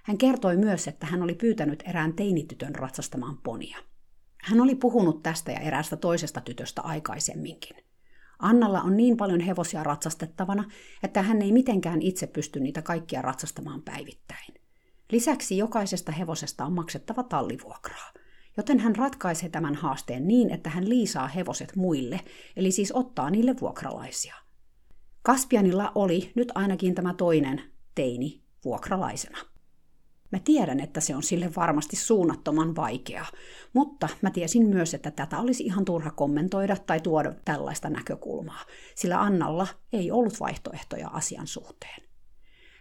[0.02, 3.78] Hän kertoi myös, että hän oli pyytänyt erään teinitytön ratsastamaan ponia.
[4.44, 7.76] Hän oli puhunut tästä ja eräästä toisesta tytöstä aikaisemminkin.
[8.38, 10.64] Annalla on niin paljon hevosia ratsastettavana,
[11.02, 14.54] että hän ei mitenkään itse pysty niitä kaikkia ratsastamaan päivittäin.
[15.12, 18.12] Lisäksi jokaisesta hevosesta on maksettava tallivuokraa,
[18.56, 22.20] joten hän ratkaisee tämän haasteen niin, että hän liisaa hevoset muille,
[22.56, 24.34] eli siis ottaa niille vuokralaisia.
[25.22, 27.62] Kaspianilla oli nyt ainakin tämä toinen
[27.94, 29.53] teini vuokralaisena.
[30.32, 33.24] Mä tiedän, että se on sille varmasti suunnattoman vaikea,
[33.72, 39.20] mutta mä tiesin myös, että tätä olisi ihan turha kommentoida tai tuoda tällaista näkökulmaa, sillä
[39.20, 42.02] Annalla ei ollut vaihtoehtoja asian suhteen.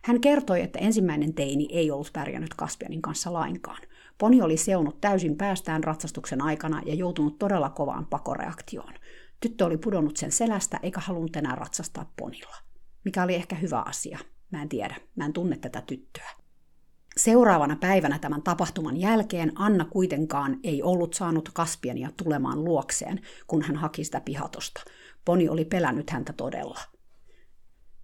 [0.04, 3.82] Hän kertoi, että ensimmäinen teini ei ollut pärjännyt Kaspianin kanssa lainkaan.
[4.18, 8.94] Poni oli seunut täysin päästään ratsastuksen aikana ja joutunut todella kovaan pakoreaktioon.
[9.40, 12.56] Tyttö oli pudonnut sen selästä eikä halunnut enää ratsastaa ponilla.
[13.06, 14.20] Mikä oli ehkä hyvä asia.
[14.52, 14.96] Mä en tiedä.
[15.16, 16.30] Mä en tunne tätä tyttöä.
[17.18, 23.76] Seuraavana päivänä tämän tapahtuman jälkeen Anna kuitenkaan ei ollut saanut Kaspiania tulemaan luokseen, kun hän
[23.76, 24.84] haki sitä pihatosta.
[25.26, 26.80] Poni oli pelännyt häntä todella.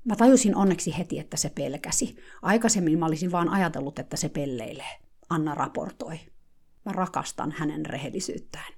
[0.05, 2.15] Mä tajusin onneksi heti, että se pelkäsi.
[2.41, 4.99] Aikaisemmin mä olisin vaan ajatellut, että se pelleilee.
[5.29, 6.19] Anna raportoi.
[6.85, 8.73] Mä rakastan hänen rehellisyyttään.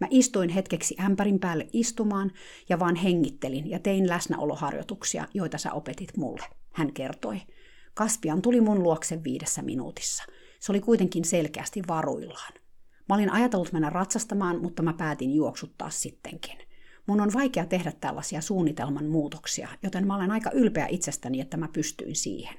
[0.00, 2.32] Mä istuin hetkeksi ämpärin päälle istumaan
[2.68, 7.40] ja vaan hengittelin ja tein läsnäoloharjoituksia, joita sä opetit mulle, hän kertoi.
[8.00, 10.24] Kaspian tuli mun luokse viidessä minuutissa.
[10.60, 12.52] Se oli kuitenkin selkeästi varuillaan.
[13.08, 16.58] Mä olin ajatellut mennä ratsastamaan, mutta mä päätin juoksuttaa sittenkin.
[17.06, 21.68] Mun on vaikea tehdä tällaisia suunnitelman muutoksia, joten mä olen aika ylpeä itsestäni, että mä
[21.72, 22.56] pystyin siihen.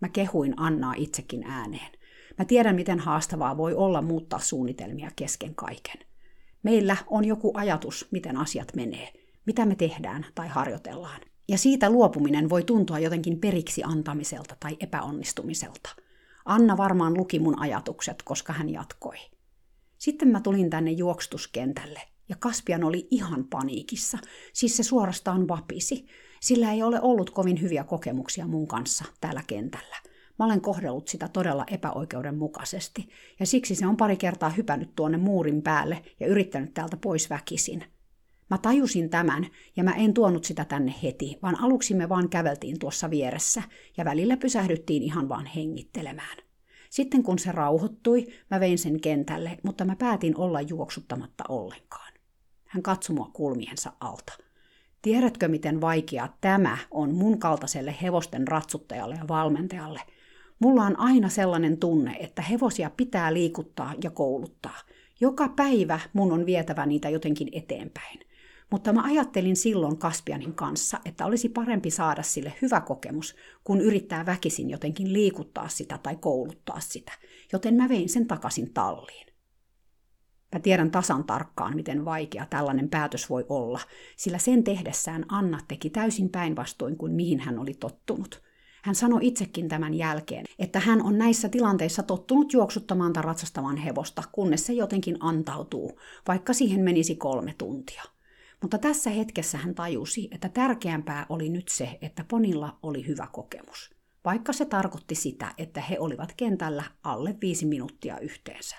[0.00, 1.92] Mä kehuin Annaa itsekin ääneen.
[2.38, 6.06] Mä tiedän, miten haastavaa voi olla muuttaa suunnitelmia kesken kaiken.
[6.62, 9.12] Meillä on joku ajatus, miten asiat menee,
[9.46, 11.20] mitä me tehdään tai harjoitellaan.
[11.48, 15.90] Ja siitä luopuminen voi tuntua jotenkin periksi antamiselta tai epäonnistumiselta.
[16.44, 19.16] Anna varmaan luki mun ajatukset, koska hän jatkoi.
[19.98, 24.18] Sitten mä tulin tänne juoksutuskentälle, ja Kaspian oli ihan paniikissa,
[24.52, 26.06] siis se suorastaan vapisi.
[26.40, 29.96] Sillä ei ole ollut kovin hyviä kokemuksia mun kanssa täällä kentällä.
[30.38, 33.08] Mä olen kohdellut sitä todella epäoikeudenmukaisesti,
[33.40, 37.84] ja siksi se on pari kertaa hypännyt tuonne muurin päälle ja yrittänyt täältä pois väkisin.
[38.52, 42.78] Mä tajusin tämän ja mä en tuonut sitä tänne heti, vaan aluksi me vaan käveltiin
[42.78, 43.62] tuossa vieressä
[43.96, 46.36] ja välillä pysähdyttiin ihan vaan hengittelemään.
[46.90, 52.12] Sitten kun se rauhoittui, mä vein sen kentälle, mutta mä päätin olla juoksuttamatta ollenkaan.
[52.64, 54.32] Hän katsoi mua kulmiensa alta.
[55.02, 60.00] Tiedätkö, miten vaikeaa tämä on mun kaltaiselle hevosten ratsuttajalle ja valmentajalle?
[60.58, 64.78] Mulla on aina sellainen tunne, että hevosia pitää liikuttaa ja kouluttaa.
[65.20, 68.31] Joka päivä mun on vietävä niitä jotenkin eteenpäin.
[68.72, 74.26] Mutta mä ajattelin silloin Kaspianin kanssa, että olisi parempi saada sille hyvä kokemus, kun yrittää
[74.26, 77.12] väkisin jotenkin liikuttaa sitä tai kouluttaa sitä,
[77.52, 79.26] joten mä vein sen takaisin talliin.
[80.52, 83.80] Mä tiedän tasan tarkkaan, miten vaikea tällainen päätös voi olla,
[84.16, 88.42] sillä sen tehdessään Anna teki täysin päinvastoin kuin mihin hän oli tottunut.
[88.82, 94.22] Hän sanoi itsekin tämän jälkeen, että hän on näissä tilanteissa tottunut juoksuttamaan tai ratsastamaan hevosta,
[94.32, 98.02] kunnes se jotenkin antautuu, vaikka siihen menisi kolme tuntia.
[98.62, 103.94] Mutta tässä hetkessä hän tajusi, että tärkeämpää oli nyt se, että Ponilla oli hyvä kokemus,
[104.24, 108.76] vaikka se tarkoitti sitä, että he olivat kentällä alle viisi minuuttia yhteensä.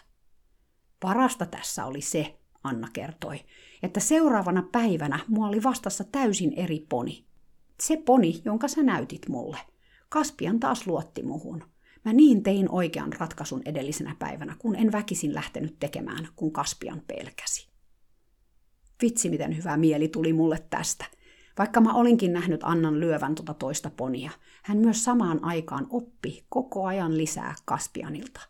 [0.99, 3.39] Parasta tässä oli se, Anna kertoi,
[3.83, 7.25] että seuraavana päivänä mua oli vastassa täysin eri poni.
[7.79, 9.57] Se poni, jonka sä näytit mulle.
[10.09, 11.63] Kaspian taas luotti muhun.
[12.05, 17.72] Mä niin tein oikean ratkaisun edellisenä päivänä, kun en väkisin lähtenyt tekemään, kun Kaspian pelkäsi.
[19.03, 21.05] Vitsi, miten hyvä mieli tuli mulle tästä.
[21.57, 24.31] Vaikka mä olinkin nähnyt Annan lyövän tuota toista ponia,
[24.63, 28.41] hän myös samaan aikaan oppi koko ajan lisää Kaspianilta.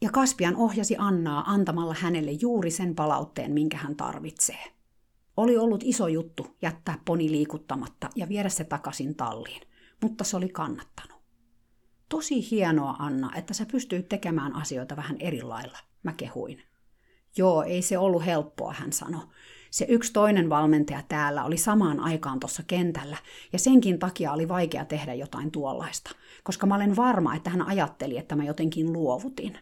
[0.00, 4.64] Ja Kaspian ohjasi Annaa antamalla hänelle juuri sen palautteen, minkä hän tarvitsee.
[5.36, 9.62] Oli ollut iso juttu jättää poni liikuttamatta ja viedä se takaisin talliin,
[10.02, 11.22] mutta se oli kannattanut.
[12.08, 16.62] Tosi hienoa, Anna, että sä pystyit tekemään asioita vähän eri lailla, mä kehuin.
[17.36, 19.26] Joo, ei se ollut helppoa, hän sanoi.
[19.76, 23.16] Se yksi toinen valmentaja täällä oli samaan aikaan tuossa kentällä,
[23.52, 26.10] ja senkin takia oli vaikea tehdä jotain tuollaista,
[26.44, 29.58] koska mä olen varma, että hän ajatteli, että mä jotenkin luovutin.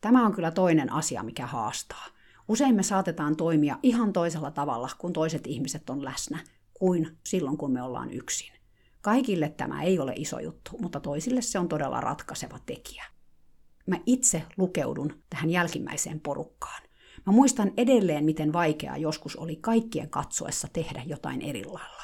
[0.00, 2.06] Tämä on kyllä toinen asia, mikä haastaa.
[2.48, 6.38] Usein me saatetaan toimia ihan toisella tavalla, kun toiset ihmiset on läsnä,
[6.74, 8.52] kuin silloin, kun me ollaan yksin.
[9.00, 13.04] Kaikille tämä ei ole iso juttu, mutta toisille se on todella ratkaiseva tekijä.
[13.86, 16.82] Mä itse lukeudun tähän jälkimmäiseen porukkaan.
[17.26, 22.02] Mä muistan edelleen, miten vaikeaa joskus oli kaikkien katsoessa tehdä jotain eri lailla.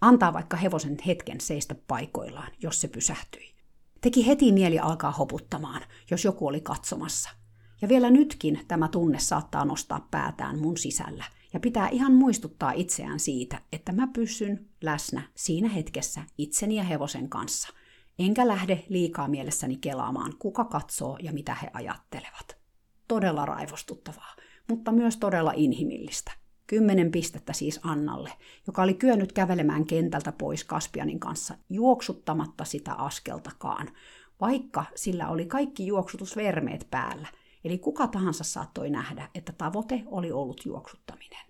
[0.00, 3.54] Antaa vaikka hevosen hetken seistä paikoillaan, jos se pysähtyi.
[4.00, 7.30] Teki heti mieli alkaa hoputtamaan, jos joku oli katsomassa.
[7.82, 13.20] Ja vielä nytkin tämä tunne saattaa nostaa päätään mun sisällä, ja pitää ihan muistuttaa itseään
[13.20, 17.68] siitä, että mä pysyn läsnä siinä hetkessä itseni ja hevosen kanssa,
[18.18, 22.56] enkä lähde liikaa mielessäni kelaamaan, kuka katsoo ja mitä he ajattelevat.
[23.08, 24.36] Todella raivostuttavaa,
[24.68, 26.32] mutta myös todella inhimillistä.
[26.66, 28.32] Kymmenen pistettä siis Annalle,
[28.66, 33.88] joka oli kyennyt kävelemään kentältä pois Kaspianin kanssa juoksuttamatta sitä askeltakaan,
[34.40, 37.28] vaikka sillä oli kaikki juoksutusvermeet päällä,
[37.64, 41.46] eli kuka tahansa saattoi nähdä, että tavoite oli ollut juoksuttaminen.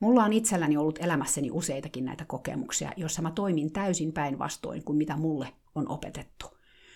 [0.00, 5.16] Mulla on itselläni ollut elämässäni useitakin näitä kokemuksia, joissa mä toimin täysin päinvastoin kuin mitä
[5.16, 6.46] mulle on opetettu.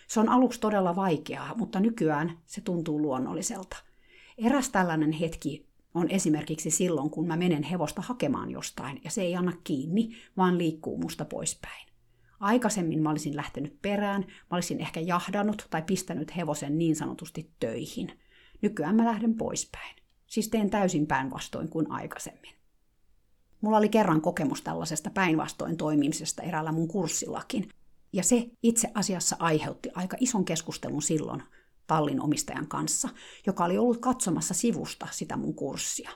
[0.08, 3.76] Se on aluksi todella vaikeaa, mutta nykyään se tuntuu luonnolliselta.
[4.38, 9.36] Eräs tällainen hetki on esimerkiksi silloin, kun mä menen hevosta hakemaan jostain ja se ei
[9.36, 11.86] anna kiinni, vaan liikkuu musta poispäin.
[12.40, 18.12] Aikaisemmin mä olisin lähtenyt perään, mä olisin ehkä jahdannut tai pistänyt hevosen niin sanotusti töihin.
[18.62, 19.96] Nykyään mä lähden poispäin.
[20.26, 22.54] Siis teen täysin päinvastoin kuin aikaisemmin.
[23.60, 27.68] Mulla oli kerran kokemus tällaisesta päinvastoin toimimisesta eräällä mun kurssillakin,
[28.12, 31.42] ja se itse asiassa aiheutti aika ison keskustelun silloin
[31.86, 33.08] tallin omistajan kanssa,
[33.46, 36.10] joka oli ollut katsomassa sivusta sitä mun kurssia.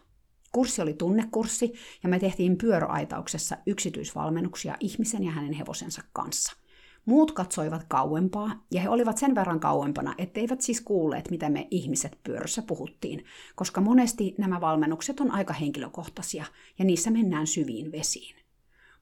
[0.52, 6.56] Kurssi oli tunnekurssi ja me tehtiin pyöräaitauksessa yksityisvalmennuksia ihmisen ja hänen hevosensa kanssa.
[7.04, 12.18] Muut katsoivat kauempaa, ja he olivat sen verran kauempana, etteivät siis kuulleet, mitä me ihmiset
[12.22, 16.44] pyörässä puhuttiin, koska monesti nämä valmennukset on aika henkilökohtaisia,
[16.78, 18.36] ja niissä mennään syviin vesiin.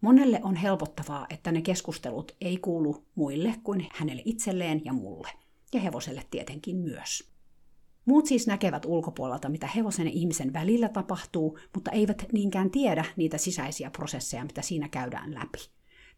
[0.00, 5.28] Monelle on helpottavaa, että ne keskustelut ei kuulu muille kuin hänelle itselleen ja mulle–
[5.74, 7.30] ja hevoselle tietenkin myös.
[8.04, 13.38] Muut siis näkevät ulkopuolelta, mitä hevosen ja ihmisen välillä tapahtuu, mutta eivät niinkään tiedä niitä
[13.38, 15.58] sisäisiä prosesseja, mitä siinä käydään läpi.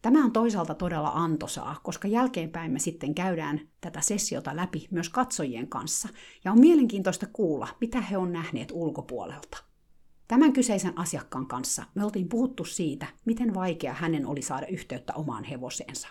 [0.02, 5.68] Tämä on toisaalta todella antoisaa, koska jälkeenpäin me sitten käydään tätä sessiota läpi myös katsojien
[5.68, 6.08] kanssa,
[6.44, 9.64] ja on mielenkiintoista kuulla, mitä he on nähneet ulkopuolelta.
[10.28, 15.44] Tämän kyseisen asiakkaan kanssa me oltiin puhuttu siitä, miten vaikea hänen oli saada yhteyttä omaan
[15.44, 16.08] hevoseensa.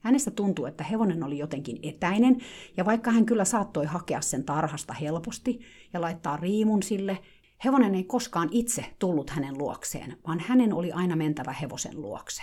[0.00, 2.36] Hänestä tuntui, että hevonen oli jotenkin etäinen,
[2.76, 5.60] ja vaikka hän kyllä saattoi hakea sen tarhasta helposti
[5.92, 7.18] ja laittaa riimun sille,
[7.64, 12.42] hevonen ei koskaan itse tullut hänen luokseen, vaan hänen oli aina mentävä hevosen luokse.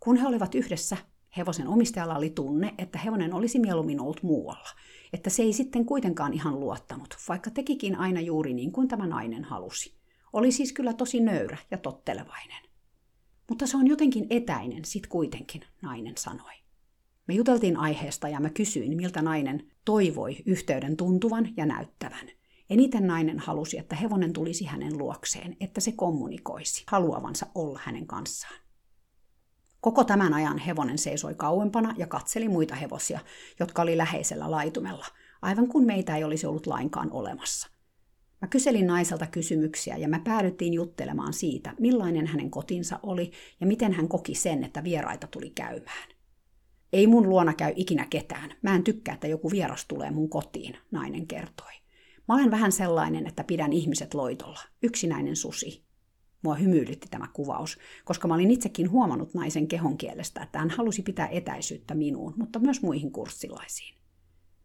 [0.00, 0.96] Kun he olivat yhdessä,
[1.36, 4.68] hevosen omistajalla oli tunne, että hevonen olisi mieluummin ollut muualla,
[5.12, 9.44] että se ei sitten kuitenkaan ihan luottanut, vaikka tekikin aina juuri niin kuin tämä nainen
[9.44, 9.98] halusi.
[10.32, 12.62] Oli siis kyllä tosi nöyrä ja tottelevainen.
[13.48, 16.52] Mutta se on jotenkin etäinen sit kuitenkin, nainen sanoi.
[17.28, 22.30] Me juteltiin aiheesta ja mä kysyin, miltä nainen toivoi yhteyden tuntuvan ja näyttävän.
[22.70, 28.60] Eniten nainen halusi, että hevonen tulisi hänen luokseen, että se kommunikoisi haluavansa olla hänen kanssaan.
[29.80, 33.20] Koko tämän ajan hevonen seisoi kauempana ja katseli muita hevosia,
[33.60, 35.06] jotka oli läheisellä laitumella,
[35.42, 37.68] aivan kuin meitä ei olisi ollut lainkaan olemassa.
[38.42, 43.92] Mä kyselin naiselta kysymyksiä ja me päädyttiin juttelemaan siitä, millainen hänen kotinsa oli ja miten
[43.92, 46.17] hän koki sen, että vieraita tuli käymään.
[46.92, 48.54] Ei mun luona käy ikinä ketään.
[48.62, 51.72] Mä en tykkää, että joku vieras tulee mun kotiin, nainen kertoi.
[52.28, 54.60] Mä olen vähän sellainen, että pidän ihmiset loitolla.
[54.82, 55.84] Yksinäinen susi.
[56.42, 61.02] Mua hymyilytti tämä kuvaus, koska mä olin itsekin huomannut naisen kehon kielestä, että hän halusi
[61.02, 63.98] pitää etäisyyttä minuun, mutta myös muihin kurssilaisiin.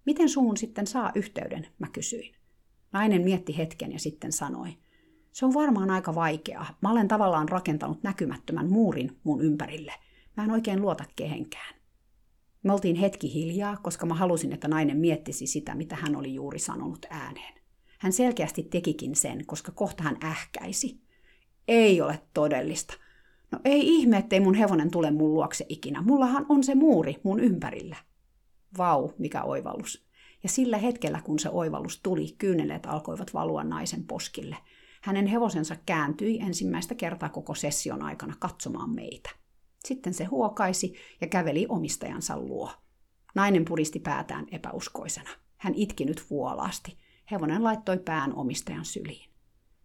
[0.06, 2.36] Miten suun sitten saa yhteyden, mä kysyin.
[2.92, 4.78] Nainen mietti hetken ja sitten sanoi,
[5.32, 6.78] se on varmaan aika vaikeaa.
[6.82, 9.94] Mä olen tavallaan rakentanut näkymättömän muurin mun ympärille.
[10.38, 11.83] Mä en oikein luota kehenkään.
[12.64, 16.60] Me oltiin hetki hiljaa, koska mä halusin, että nainen miettisi sitä, mitä hän oli juuri
[16.60, 17.54] sanonut ääneen.
[18.00, 21.02] Hän selkeästi tekikin sen, koska kohta hän ähkäisi.
[21.68, 22.94] Ei ole todellista.
[23.52, 26.02] No ei ihme, ettei mun hevonen tule mun luokse ikinä.
[26.02, 27.96] Mullahan on se muuri mun ympärillä.
[28.78, 30.06] Vau, mikä oivallus.
[30.44, 34.58] Ja sillä hetkellä, kun se oivallus tuli, kyyneleet alkoivat valua naisen poskille.
[35.02, 39.30] Hänen hevosensa kääntyi ensimmäistä kertaa koko session aikana katsomaan meitä.
[39.88, 42.72] Sitten se huokaisi ja käveli omistajansa luo.
[43.36, 45.30] Nainen puristi päätään epäuskoisena.
[45.58, 46.98] Hän itki nyt vuolaasti.
[47.32, 49.30] Hevonen laittoi pään omistajan syliin.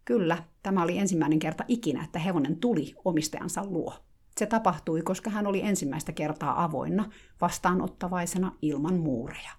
[0.05, 3.95] Kyllä, tämä oli ensimmäinen kerta ikinä, että hevonen tuli omistajansa luo.
[4.39, 9.51] Se tapahtui, koska hän oli ensimmäistä kertaa avoinna, vastaanottavaisena ilman muureja.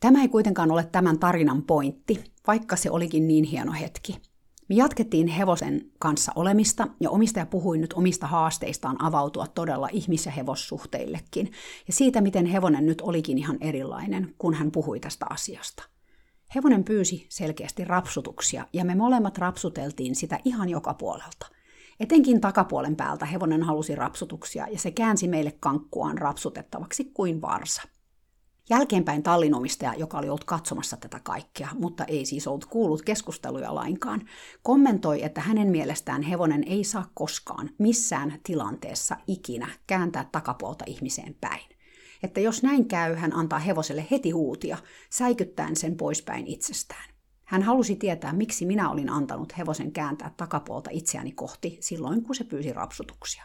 [0.00, 4.22] Tämä ei kuitenkaan ole tämän tarinan pointti, vaikka se olikin niin hieno hetki.
[4.68, 10.32] Me jatkettiin hevosen kanssa olemista ja omistaja puhui nyt omista haasteistaan avautua todella ihmis- ja
[10.32, 11.52] hevossuhteillekin
[11.86, 15.82] ja siitä, miten hevonen nyt olikin ihan erilainen, kun hän puhui tästä asiasta.
[16.54, 21.46] Hevonen pyysi selkeästi rapsutuksia ja me molemmat rapsuteltiin sitä ihan joka puolelta.
[22.00, 27.82] Etenkin takapuolen päältä hevonen halusi rapsutuksia ja se käänsi meille kankkuaan rapsutettavaksi kuin varsa.
[28.70, 34.28] Jälkeenpäin tallinomistaja, joka oli ollut katsomassa tätä kaikkea, mutta ei siis ollut kuullut keskusteluja lainkaan,
[34.62, 41.68] kommentoi, että hänen mielestään hevonen ei saa koskaan missään tilanteessa ikinä kääntää takapuolta ihmiseen päin.
[42.22, 44.78] Että jos näin käy, hän antaa hevoselle heti huutia,
[45.10, 47.10] säikyttäen sen poispäin itsestään.
[47.44, 52.44] Hän halusi tietää, miksi minä olin antanut hevosen kääntää takapuolta itseäni kohti silloin, kun se
[52.44, 53.44] pyysi rapsutuksia.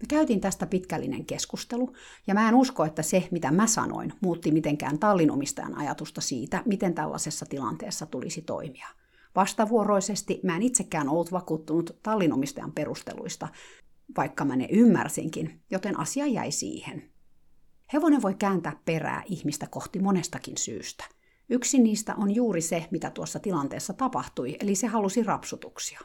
[0.00, 1.92] Me käytiin tästä pitkällinen keskustelu,
[2.26, 6.94] ja mä en usko, että se, mitä mä sanoin, muutti mitenkään tallinomistajan ajatusta siitä, miten
[6.94, 8.88] tällaisessa tilanteessa tulisi toimia.
[9.36, 13.48] Vastavuoroisesti mä en itsekään ollut vakuuttunut tallinomistajan perusteluista,
[14.16, 17.10] vaikka mä ne ymmärsinkin, joten asia jäi siihen.
[17.92, 21.04] Hevonen voi kääntää perää ihmistä kohti monestakin syystä.
[21.48, 26.00] Yksi niistä on juuri se, mitä tuossa tilanteessa tapahtui, eli se halusi rapsutuksia.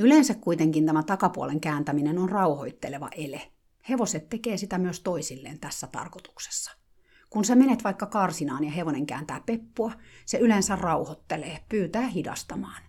[0.00, 3.40] Yleensä kuitenkin tämä takapuolen kääntäminen on rauhoitteleva ele.
[3.88, 6.72] Hevoset tekee sitä myös toisilleen tässä tarkoituksessa.
[7.30, 9.92] Kun sä menet vaikka karsinaan ja hevonen kääntää peppua,
[10.26, 12.82] se yleensä rauhoittelee, pyytää hidastamaan.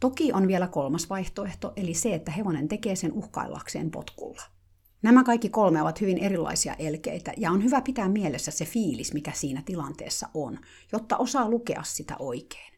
[0.00, 4.42] Toki on vielä kolmas vaihtoehto, eli se, että hevonen tekee sen uhkaillakseen potkulla.
[5.02, 9.32] Nämä kaikki kolme ovat hyvin erilaisia elkeitä, ja on hyvä pitää mielessä se fiilis, mikä
[9.34, 10.58] siinä tilanteessa on,
[10.92, 12.71] jotta osaa lukea sitä oikein.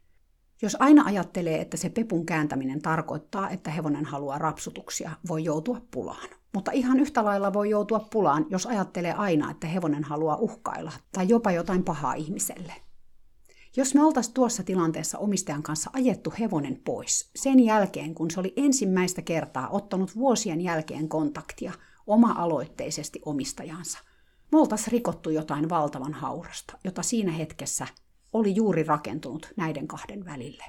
[0.65, 6.29] Jos aina ajattelee, että se pepun kääntäminen tarkoittaa, että hevonen haluaa rapsutuksia, voi joutua pulaan.
[6.55, 11.29] Mutta ihan yhtä lailla voi joutua pulaan, jos ajattelee aina, että hevonen haluaa uhkailla tai
[11.29, 12.73] jopa jotain pahaa ihmiselle.
[13.77, 18.53] Jos me oltaisiin tuossa tilanteessa omistajan kanssa ajettu hevonen pois sen jälkeen, kun se oli
[18.57, 21.73] ensimmäistä kertaa ottanut vuosien jälkeen kontaktia
[22.07, 23.99] oma-aloitteisesti omistajansa,
[24.53, 27.87] me oltaisiin rikottu jotain valtavan haurasta, jota siinä hetkessä
[28.35, 30.65] oli juuri rakentunut näiden kahden välille.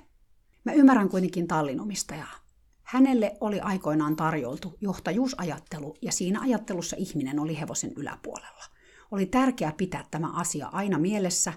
[0.64, 2.36] Mä ymmärrän kuitenkin tallinomistajaa.
[2.84, 8.64] Hänelle oli aikoinaan tarjoltu johtajuusajattelu ja siinä ajattelussa ihminen oli hevosen yläpuolella.
[9.12, 11.54] Oli tärkeää pitää tämä asia aina mielessä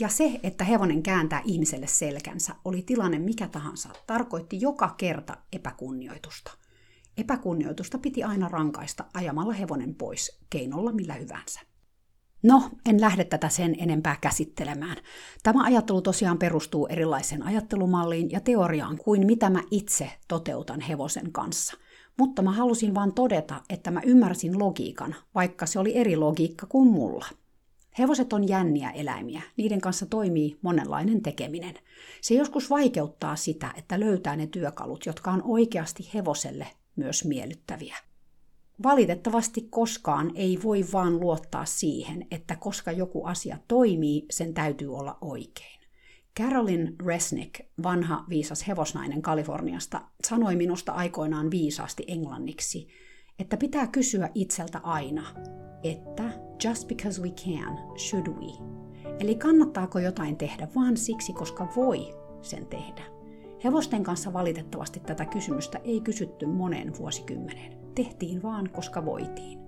[0.00, 6.50] ja se, että hevonen kääntää ihmiselle selkänsä, oli tilanne mikä tahansa, tarkoitti joka kerta epäkunnioitusta.
[7.16, 11.60] Epäkunnioitusta piti aina rankaista ajamalla hevonen pois keinolla millä hyvänsä.
[12.42, 14.96] No, en lähde tätä sen enempää käsittelemään.
[15.42, 21.76] Tämä ajattelu tosiaan perustuu erilaiseen ajattelumalliin ja teoriaan kuin mitä mä itse toteutan hevosen kanssa.
[22.18, 26.88] Mutta mä halusin vain todeta, että mä ymmärsin logiikan, vaikka se oli eri logiikka kuin
[26.88, 27.26] mulla.
[27.98, 31.74] Hevoset on jänniä eläimiä, niiden kanssa toimii monenlainen tekeminen.
[32.20, 36.66] Se joskus vaikeuttaa sitä, että löytää ne työkalut, jotka on oikeasti hevoselle
[36.96, 37.96] myös miellyttäviä.
[38.82, 45.18] Valitettavasti koskaan ei voi vaan luottaa siihen, että koska joku asia toimii, sen täytyy olla
[45.20, 45.80] oikein.
[46.38, 52.88] Carolyn Resnick, vanha viisas hevosnainen Kaliforniasta, sanoi minusta aikoinaan viisaasti englanniksi,
[53.38, 55.26] että pitää kysyä itseltä aina,
[55.82, 56.24] että
[56.64, 58.66] just because we can, should we?
[59.20, 63.02] Eli kannattaako jotain tehdä vaan siksi, koska voi sen tehdä?
[63.64, 69.58] Hevosten kanssa valitettavasti tätä kysymystä ei kysytty moneen vuosikymmeneen tehtiin vaan, koska voitiin.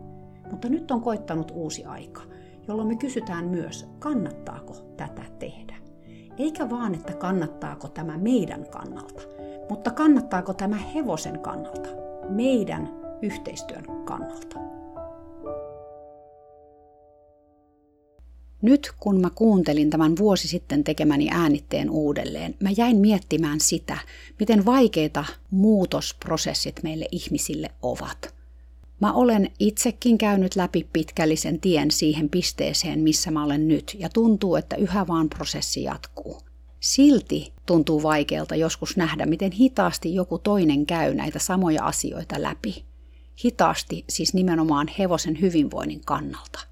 [0.51, 2.23] Mutta nyt on koittanut uusi aika,
[2.69, 5.75] jolloin me kysytään myös, kannattaako tätä tehdä.
[6.39, 9.23] Eikä vaan, että kannattaako tämä meidän kannalta,
[9.71, 11.89] mutta kannattaako tämä hevosen kannalta,
[12.29, 12.89] meidän
[13.23, 14.62] yhteistyön kannalta.
[18.63, 23.99] Nyt kun mä kuuntelin tämän vuosi sitten tekemäni äänitteen uudelleen, mä jäin miettimään sitä,
[24.39, 28.35] miten vaikeita muutosprosessit meille ihmisille ovat.
[29.01, 34.57] Mä olen itsekin käynyt läpi pitkällisen tien siihen pisteeseen, missä mä olen nyt, ja tuntuu,
[34.57, 36.41] että yhä vaan prosessi jatkuu.
[36.81, 42.85] Silti tuntuu vaikealta joskus nähdä, miten hitaasti joku toinen käy näitä samoja asioita läpi.
[43.45, 46.72] Hitaasti siis nimenomaan hevosen hyvinvoinnin kannalta.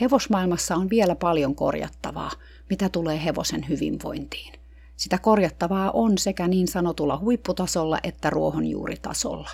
[0.00, 2.30] Hevosmaailmassa on vielä paljon korjattavaa,
[2.70, 4.52] mitä tulee hevosen hyvinvointiin.
[4.96, 9.50] Sitä korjattavaa on sekä niin sanotulla huipputasolla että ruohonjuuritasolla.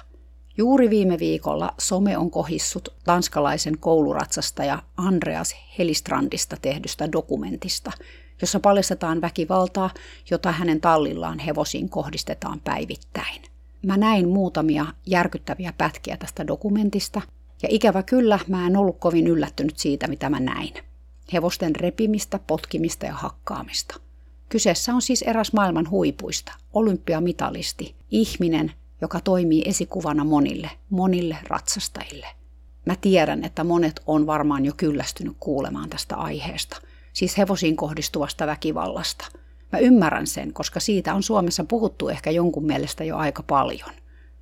[0.57, 7.93] Juuri viime viikolla some on kohissut tanskalaisen kouluratsastaja Andreas Helistrandista tehdystä dokumentista,
[8.41, 9.91] jossa paljastetaan väkivaltaa,
[10.31, 13.43] jota hänen tallillaan hevosiin kohdistetaan päivittäin.
[13.87, 17.23] Mä näin muutamia järkyttäviä pätkiä tästä dokumentista,
[17.65, 20.75] ja ikävä kyllä mä en ollut kovin yllättynyt siitä, mitä mä näin.
[21.33, 24.01] Hevosten repimistä, potkimista ja hakkaamista.
[24.49, 32.27] Kyseessä on siis eräs maailman huipuista, olympiamitalisti, ihminen, joka toimii esikuvana monille, monille ratsastajille.
[32.87, 36.81] Mä tiedän, että monet on varmaan jo kyllästynyt kuulemaan tästä aiheesta,
[37.13, 39.25] siis hevosiin kohdistuvasta väkivallasta.
[39.73, 43.91] Mä ymmärrän sen, koska siitä on Suomessa puhuttu ehkä jonkun mielestä jo aika paljon.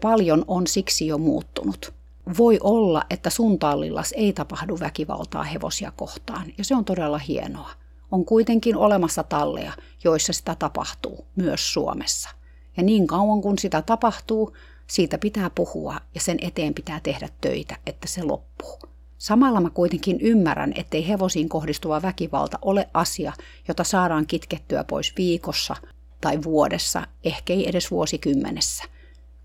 [0.01, 2.02] Paljon on siksi jo muuttunut.
[2.39, 7.71] Voi olla, että sun tallillas ei tapahdu väkivaltaa hevosia kohtaan, ja se on todella hienoa.
[8.11, 9.73] On kuitenkin olemassa talleja,
[10.05, 12.31] joissa sitä tapahtuu, myös Suomessa.
[12.77, 14.57] Ja niin kauan kun sitä tapahtuu,
[14.87, 18.79] siitä pitää puhua ja sen eteen pitää tehdä töitä, että se loppuu.
[19.19, 23.33] Samalla mä kuitenkin ymmärrän, ettei hevosiin kohdistuva väkivalta ole asia,
[23.69, 25.77] jota saadaan kitkettyä pois viikossa
[26.21, 28.85] tai vuodessa, ehkä ei edes vuosikymmenessä.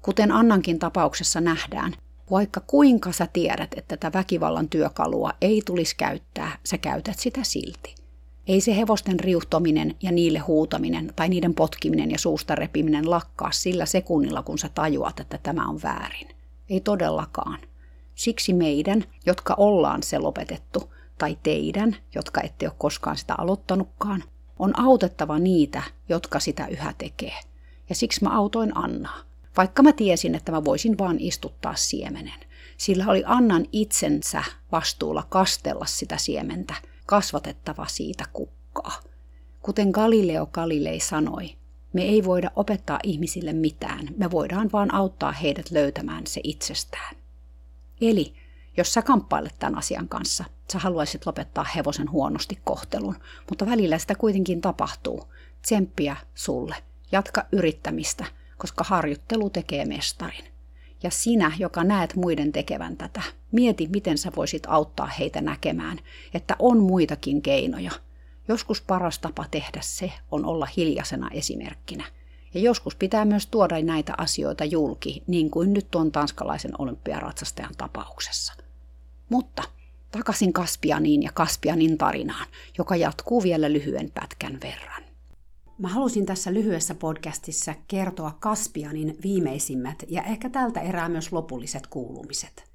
[0.01, 1.93] Kuten Annankin tapauksessa nähdään,
[2.31, 7.95] vaikka kuinka sä tiedät, että tätä väkivallan työkalua ei tulisi käyttää, sä käytät sitä silti.
[8.47, 13.85] Ei se hevosten riuhtominen ja niille huutaminen tai niiden potkiminen ja suusta repiminen lakkaa sillä
[13.85, 16.27] sekunnilla, kun sä tajuat, että tämä on väärin.
[16.69, 17.59] Ei todellakaan.
[18.15, 24.23] Siksi meidän, jotka ollaan se lopetettu, tai teidän, jotka ette ole koskaan sitä aloittanutkaan,
[24.59, 27.39] on autettava niitä, jotka sitä yhä tekee.
[27.89, 29.26] Ja siksi mä autoin Annaa.
[29.57, 32.39] Vaikka mä tiesin, että mä voisin vaan istuttaa siemenen.
[32.77, 36.73] Sillä oli Annan itsensä vastuulla kastella sitä siementä,
[37.05, 39.01] kasvatettava siitä kukkaa.
[39.61, 41.55] Kuten Galileo Galilei sanoi,
[41.93, 47.15] me ei voida opettaa ihmisille mitään, me voidaan vaan auttaa heidät löytämään se itsestään.
[48.01, 48.33] Eli
[48.77, 53.15] jos sä kamppailet tämän asian kanssa, sä haluaisit lopettaa hevosen huonosti kohtelun,
[53.49, 55.33] mutta välillä sitä kuitenkin tapahtuu.
[55.61, 56.75] Tsemppiä sulle.
[57.11, 58.25] Jatka yrittämistä,
[58.57, 60.45] koska harjoittelu tekee mestarin.
[61.03, 65.99] Ja sinä, joka näet muiden tekevän tätä, mieti, miten sä voisit auttaa heitä näkemään,
[66.33, 67.91] että on muitakin keinoja.
[68.47, 72.05] Joskus paras tapa tehdä se on olla hiljaisena esimerkkinä.
[72.53, 78.53] Ja joskus pitää myös tuoda näitä asioita julki, niin kuin nyt tuon tanskalaisen olympiaratsastajan tapauksessa.
[79.29, 79.63] Mutta
[80.11, 82.47] takaisin Kaspianiin ja Kaspianin tarinaan,
[82.77, 85.06] joka jatkuu vielä lyhyen pätkän verran.
[85.77, 92.71] Mä halusin tässä lyhyessä podcastissa kertoa Kaspianin viimeisimmät ja ehkä tältä erää myös lopulliset kuulumiset.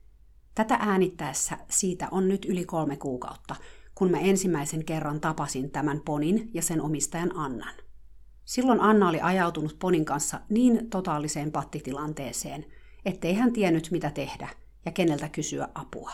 [0.55, 3.57] Tätä äänittäessä siitä on nyt yli kolme kuukautta,
[3.95, 7.75] kun mä ensimmäisen kerran tapasin tämän ponin ja sen omistajan Annan.
[8.45, 12.67] Silloin Anna oli ajautunut ponin kanssa niin totaaliseen pattitilanteeseen,
[13.05, 14.49] ettei hän tiennyt mitä tehdä
[14.85, 16.13] ja keneltä kysyä apua.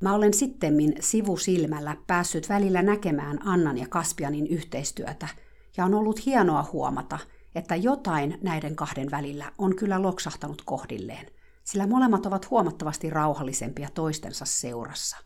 [0.00, 5.28] Mä olen sittemmin sivusilmällä päässyt välillä näkemään Annan ja Kaspianin yhteistyötä–
[5.76, 7.18] ja on ollut hienoa huomata,
[7.54, 11.26] että jotain näiden kahden välillä on kyllä loksahtanut kohdilleen,
[11.64, 15.16] sillä molemmat ovat huomattavasti rauhallisempia toistensa seurassa.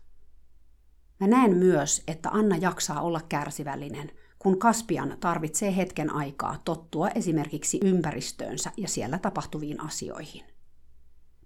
[1.20, 7.80] Mä näen myös, että Anna jaksaa olla kärsivällinen, kun Kaspian tarvitsee hetken aikaa tottua esimerkiksi
[7.82, 10.45] ympäristöönsä ja siellä tapahtuviin asioihin.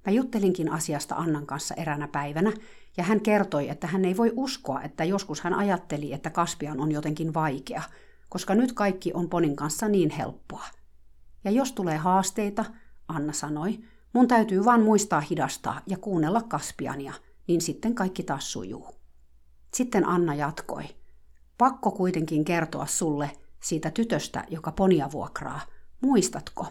[0.07, 2.53] Mä juttelinkin asiasta Annan kanssa eränä päivänä,
[2.97, 6.92] ja hän kertoi, että hän ei voi uskoa, että joskus hän ajatteli, että Kaspian on
[6.92, 7.82] jotenkin vaikea,
[8.29, 10.64] koska nyt kaikki on Ponin kanssa niin helppoa.
[11.45, 12.64] Ja jos tulee haasteita,
[13.09, 13.79] Anna sanoi,
[14.12, 17.12] mun täytyy vain muistaa hidastaa ja kuunnella Kaspiania,
[17.49, 18.89] niin sitten kaikki taas sujuu.
[19.74, 20.85] Sitten Anna jatkoi.
[21.59, 23.31] Pakko kuitenkin kertoa sulle
[23.62, 25.61] siitä tytöstä, joka ponia vuokraa.
[26.01, 26.66] Muistatko?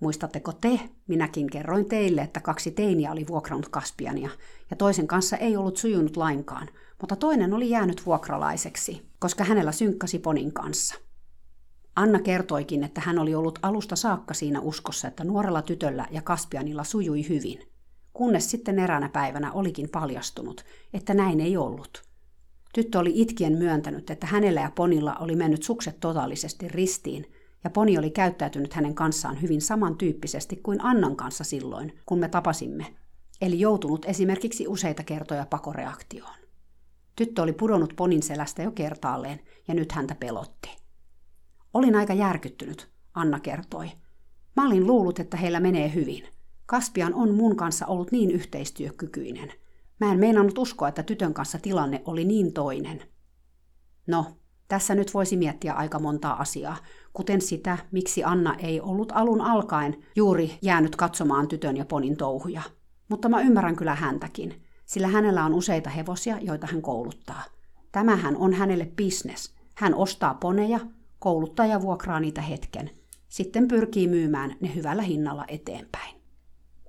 [0.00, 4.30] Muistatteko te, minäkin kerroin teille, että kaksi teiniä oli vuokrannut Kaspiania,
[4.70, 6.68] ja toisen kanssa ei ollut sujunut lainkaan,
[7.00, 10.94] mutta toinen oli jäänyt vuokralaiseksi, koska hänellä synkkasi Ponin kanssa.
[11.96, 16.84] Anna kertoikin, että hän oli ollut alusta saakka siinä uskossa, että nuorella tytöllä ja Kaspianilla
[16.84, 17.58] sujui hyvin,
[18.12, 22.02] kunnes sitten eräänä päivänä olikin paljastunut, että näin ei ollut.
[22.74, 27.26] Tyttö oli itkien myöntänyt, että hänellä ja Ponilla oli mennyt sukset totaalisesti ristiin,
[27.64, 32.86] ja Poni oli käyttäytynyt hänen kanssaan hyvin samantyyppisesti kuin Annan kanssa silloin, kun me tapasimme,
[33.40, 36.45] eli joutunut esimerkiksi useita kertoja pakoreaktioon.
[37.16, 40.76] Tyttö oli pudonnut Ponin selästä jo kertaalleen, ja nyt häntä pelotti.
[41.74, 43.90] Olin aika järkyttynyt, Anna kertoi.
[44.56, 46.28] Mä olin luullut, että heillä menee hyvin.
[46.66, 49.52] Kaspian on mun kanssa ollut niin yhteistyökykyinen.
[50.00, 53.02] Mä en meinannut uskoa, että tytön kanssa tilanne oli niin toinen.
[54.06, 54.26] No,
[54.68, 56.76] tässä nyt voisi miettiä aika montaa asiaa,
[57.12, 62.62] kuten sitä, miksi Anna ei ollut alun alkaen juuri jäänyt katsomaan tytön ja ponin touhuja.
[63.08, 67.42] Mutta mä ymmärrän kyllä häntäkin, sillä hänellä on useita hevosia, joita hän kouluttaa.
[67.92, 69.54] Tämähän on hänelle bisnes.
[69.74, 70.80] Hän ostaa poneja,
[71.18, 72.90] kouluttaa ja vuokraa niitä hetken.
[73.28, 76.16] Sitten pyrkii myymään ne hyvällä hinnalla eteenpäin.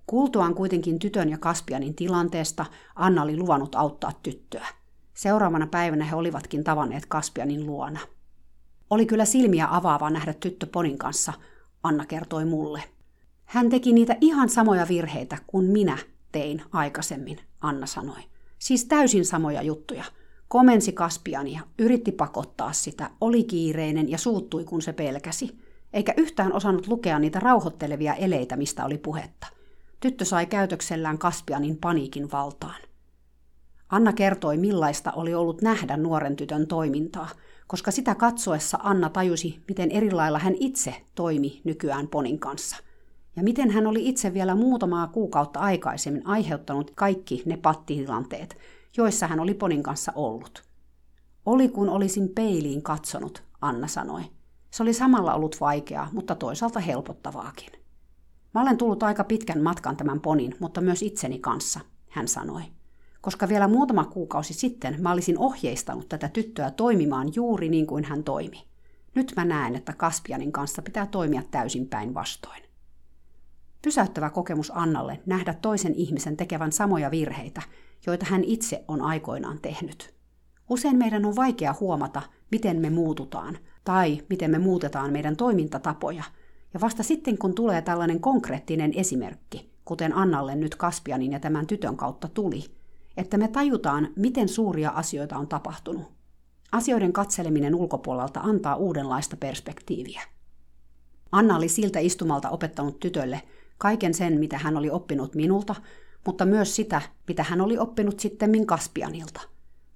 [0.07, 4.67] Kuultuaan kuitenkin tytön ja Kaspianin tilanteesta, Anna oli luvannut auttaa tyttöä.
[5.13, 7.99] Seuraavana päivänä he olivatkin tavanneet Kaspianin luona.
[8.89, 11.33] Oli kyllä silmiä avaavaa nähdä tyttö Ponin kanssa,
[11.83, 12.83] Anna kertoi mulle.
[13.45, 15.97] Hän teki niitä ihan samoja virheitä kuin minä
[16.31, 18.21] tein aikaisemmin, Anna sanoi.
[18.59, 20.03] Siis täysin samoja juttuja.
[20.47, 25.57] Komensi Kaspiania, yritti pakottaa sitä, oli kiireinen ja suuttui kun se pelkäsi.
[25.93, 29.47] Eikä yhtään osannut lukea niitä rauhoittelevia eleitä, mistä oli puhetta.
[29.99, 32.81] Tyttö sai käytöksellään Kaspianin paniikin valtaan.
[33.89, 37.29] Anna kertoi, millaista oli ollut nähdä nuoren tytön toimintaa,
[37.67, 42.77] koska sitä katsoessa Anna tajusi, miten erilailla hän itse toimi nykyään Ponin kanssa.
[43.37, 48.57] Ja miten hän oli itse vielä muutamaa kuukautta aikaisemmin aiheuttanut kaikki ne pattitilanteet,
[48.97, 50.63] joissa hän oli Ponin kanssa ollut.
[51.45, 54.21] Oli kun olisin peiliin katsonut, Anna sanoi.
[54.71, 57.71] Se oli samalla ollut vaikeaa, mutta toisaalta helpottavaakin.
[58.53, 61.79] Mä olen tullut aika pitkän matkan tämän ponin, mutta myös itseni kanssa,
[62.09, 62.63] hän sanoi
[63.27, 68.23] koska vielä muutama kuukausi sitten mä olisin ohjeistanut tätä tyttöä toimimaan juuri niin kuin hän
[68.23, 68.67] toimi.
[69.15, 72.66] Nyt mä näen, että Kaspianin kanssa pitää toimia täysin päinvastoin.
[73.81, 77.61] Pysäyttävä kokemus Annalle nähdä toisen ihmisen tekevän samoja virheitä,
[78.05, 80.13] joita hän itse on aikoinaan tehnyt.
[80.69, 82.21] Usein meidän on vaikea huomata,
[82.51, 86.23] miten me muututaan tai miten me muutetaan meidän toimintatapoja.
[86.73, 91.97] Ja vasta sitten, kun tulee tällainen konkreettinen esimerkki, kuten Annalle nyt Kaspianin ja tämän tytön
[91.97, 92.63] kautta tuli,
[93.17, 96.11] että me tajutaan, miten suuria asioita on tapahtunut.
[96.71, 100.21] Asioiden katseleminen ulkopuolelta antaa uudenlaista perspektiiviä.
[101.31, 103.41] Anna oli siltä istumalta opettanut tytölle
[103.77, 105.75] kaiken sen, mitä hän oli oppinut minulta,
[106.25, 109.41] mutta myös sitä, mitä hän oli oppinut sitten Kaspianilta.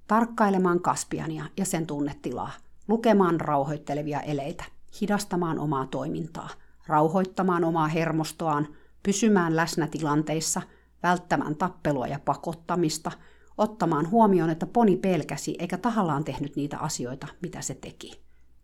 [0.07, 2.51] Tarkkailemaan Kaspiania ja sen tunnetilaa,
[2.87, 4.63] lukemaan rauhoittelevia eleitä,
[5.01, 6.49] hidastamaan omaa toimintaa,
[6.87, 8.67] rauhoittamaan omaa hermostoaan,
[9.03, 10.61] pysymään läsnä tilanteissa–
[11.03, 13.11] välttämään tappelua ja pakottamista,
[13.57, 18.21] ottamaan huomioon, että poni pelkäsi eikä tahallaan tehnyt niitä asioita, mitä se teki.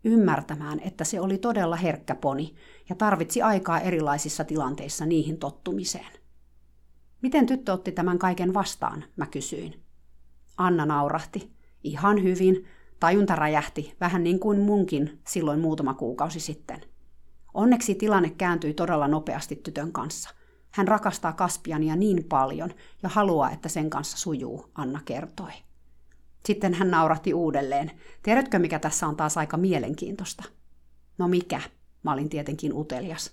[0.08, 2.54] Ymmärtämään, että se oli todella herkkä poni
[2.88, 6.12] ja tarvitsi aikaa erilaisissa tilanteissa niihin tottumiseen.
[7.22, 9.82] Miten tyttö otti tämän kaiken vastaan, mä kysyin.
[10.56, 11.52] Anna naurahti.
[11.84, 12.66] Ihan hyvin.
[13.00, 16.80] Tajunta räjähti, vähän niin kuin munkin silloin muutama kuukausi sitten.
[17.54, 20.30] Onneksi tilanne kääntyi todella nopeasti tytön kanssa.
[20.70, 22.70] Hän rakastaa Kaspiania niin paljon
[23.02, 25.52] ja haluaa, että sen kanssa sujuu, Anna kertoi.
[26.48, 27.90] Sitten hän naurahti uudelleen.
[28.22, 30.44] Tiedätkö, mikä tässä on taas aika mielenkiintoista?
[31.18, 31.60] No mikä?
[32.02, 33.32] Mä olin tietenkin utelias.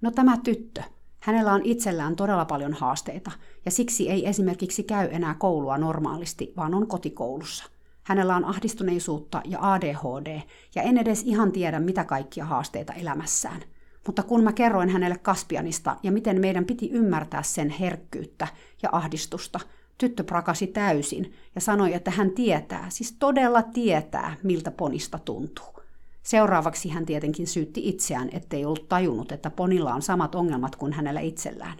[0.00, 0.82] No tämä tyttö.
[1.20, 3.30] Hänellä on itsellään todella paljon haasteita,
[3.64, 7.64] ja siksi ei esimerkiksi käy enää koulua normaalisti, vaan on kotikoulussa.
[8.02, 10.40] Hänellä on ahdistuneisuutta ja ADHD,
[10.74, 13.60] ja en edes ihan tiedä, mitä kaikkia haasteita elämässään–
[14.06, 18.48] mutta kun mä kerroin hänelle Kaspianista ja miten meidän piti ymmärtää sen herkkyyttä
[18.82, 19.60] ja ahdistusta,
[19.98, 25.82] tyttö prakasi täysin ja sanoi, että hän tietää, siis todella tietää, miltä ponista tuntuu.
[26.22, 31.20] Seuraavaksi hän tietenkin syytti itseään, ettei ollut tajunnut, että ponilla on samat ongelmat kuin hänellä
[31.20, 31.78] itsellään.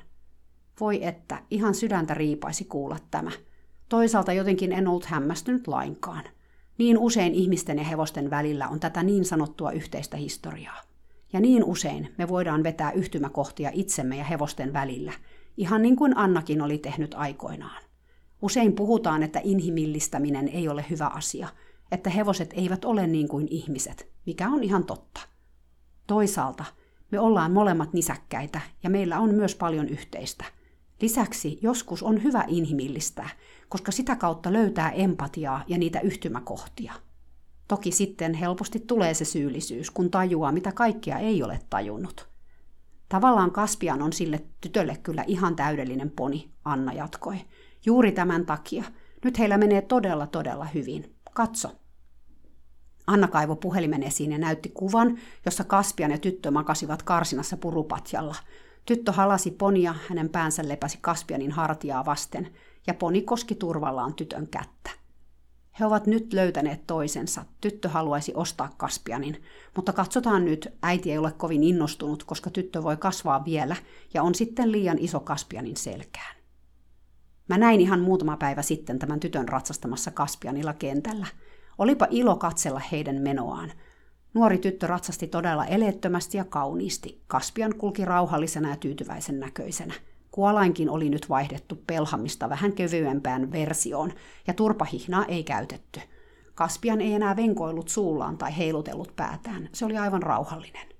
[0.80, 3.30] Voi että, ihan sydäntä riipaisi kuulla tämä.
[3.88, 6.24] Toisaalta jotenkin en ollut hämmästynyt lainkaan.
[6.78, 10.80] Niin usein ihmisten ja hevosten välillä on tätä niin sanottua yhteistä historiaa.
[11.32, 15.12] Ja niin usein me voidaan vetää yhtymäkohtia itsemme ja hevosten välillä,
[15.56, 17.82] ihan niin kuin Annakin oli tehnyt aikoinaan.
[18.42, 21.48] Usein puhutaan, että inhimillistäminen ei ole hyvä asia,
[21.92, 25.20] että hevoset eivät ole niin kuin ihmiset, mikä on ihan totta.
[26.06, 26.64] Toisaalta
[27.10, 30.44] Me ollaan molemmat nisäkkäitä ja meillä on myös paljon yhteistä.
[31.00, 33.28] Lisäksi joskus on hyvä inhimillistää,
[33.68, 36.92] koska sitä kautta löytää empatiaa ja niitä yhtymäkohtia.
[37.68, 42.28] Toki sitten helposti tulee se syyllisyys, kun tajuaa, mitä kaikkia ei ole tajunnut.
[43.08, 47.36] Tavallaan Kaspian on sille tytölle kyllä ihan täydellinen poni, Anna jatkoi.
[47.86, 48.84] Juuri tämän takia.
[49.24, 51.14] Nyt heillä menee todella, todella hyvin.
[51.32, 51.68] Katso.
[53.06, 58.36] Anna kaivo puhelimen esiin ja näytti kuvan, jossa Kaspian ja tyttö makasivat karsinassa purupatjalla.
[58.86, 62.48] Tyttö halasi ponia, hänen päänsä lepäsi Kaspianin hartiaa vasten,
[62.86, 64.90] ja poni koski turvallaan tytön kättä.
[65.80, 67.44] He ovat nyt löytäneet toisensa.
[67.60, 69.42] Tyttö haluaisi ostaa Kaspianin,
[69.76, 73.76] mutta katsotaan nyt, äiti ei ole kovin innostunut, koska tyttö voi kasvaa vielä
[74.14, 76.41] ja on sitten liian iso Kaspianin selkään.
[77.48, 81.26] Mä näin ihan muutama päivä sitten tämän tytön ratsastamassa Kaspianilla kentällä.
[81.78, 83.72] Olipa ilo katsella heidän menoaan.
[84.34, 87.22] Nuori tyttö ratsasti todella eleettömästi ja kauniisti.
[87.26, 89.94] Kaspian kulki rauhallisena ja tyytyväisen näköisenä–
[90.32, 94.12] Kuolainkin oli nyt vaihdettu pelhamista vähän kevyempään versioon,
[94.46, 96.00] ja turpahihnaa ei käytetty.
[96.54, 100.91] Kaspian ei enää venkoillut suullaan tai heilutellut päätään, se oli aivan rauhallinen.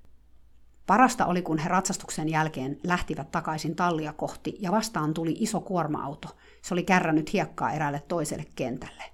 [0.87, 6.29] Parasta oli, kun he ratsastuksen jälkeen lähtivät takaisin tallia kohti ja vastaan tuli iso kuorma-auto.
[6.63, 9.05] Se oli kärrännyt hiekkaa eräälle toiselle kentälle.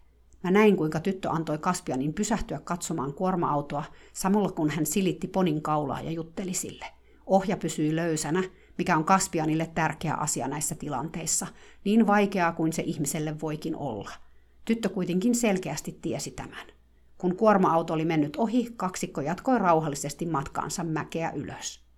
[0.44, 6.00] Mä näin, kuinka tyttö antoi Kaspianin pysähtyä katsomaan kuorma-autoa, samalla kun hän silitti ponin kaulaa
[6.00, 6.86] ja jutteli sille.
[7.26, 8.42] Ohja pysyi löysänä,
[8.78, 11.46] mikä on Kaspianille tärkeä asia näissä tilanteissa,
[11.84, 14.10] niin vaikeaa kuin se ihmiselle voikin olla.
[14.64, 16.77] Tyttö kuitenkin selkeästi tiesi tämän.
[17.18, 21.88] Kun kuorma-auto oli mennyt ohi, kaksikko jatkoi rauhallisesti matkaansa mäkeä ylös.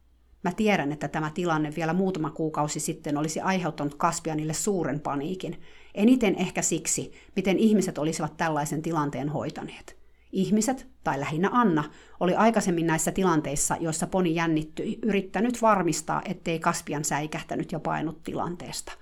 [0.44, 5.60] Mä tiedän, että tämä tilanne vielä muutama kuukausi sitten olisi aiheuttanut Kaspianille suuren paniikin.
[5.94, 9.96] Eniten ehkä siksi, miten ihmiset olisivat tällaisen tilanteen hoitaneet.
[10.32, 11.84] Ihmiset, tai lähinnä Anna,
[12.20, 18.92] oli aikaisemmin näissä tilanteissa, joissa poni jännittyi, yrittänyt varmistaa, ettei Kaspian säikähtänyt ja painut tilanteesta.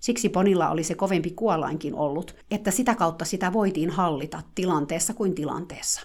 [0.00, 5.34] Siksi ponilla oli se kovempi kuolainkin ollut, että sitä kautta sitä voitiin hallita tilanteessa kuin
[5.34, 6.00] tilanteessa.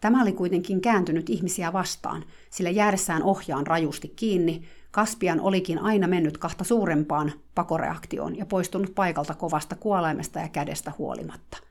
[0.00, 6.38] Tämä oli kuitenkin kääntynyt ihmisiä vastaan, sillä jäädessään ohjaan rajusti kiinni, Kaspian olikin aina mennyt
[6.38, 11.56] kahta suurempaan pakoreaktioon ja poistunut paikalta kovasta kuolaimesta ja kädestä huolimatta–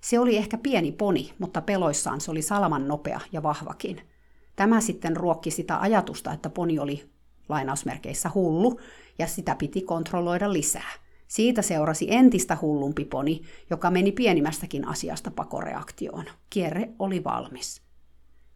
[0.00, 4.00] se oli ehkä pieni poni, mutta peloissaan se oli salaman nopea ja vahvakin.
[4.56, 7.10] Tämä sitten ruokki sitä ajatusta, että poni oli
[7.48, 8.80] lainausmerkeissä hullu,
[9.18, 10.90] ja sitä piti kontrolloida lisää.
[11.30, 16.24] Siitä seurasi entistä hullumpi poni, joka meni pienimmästäkin asiasta pakoreaktioon.
[16.50, 17.82] Kierre oli valmis.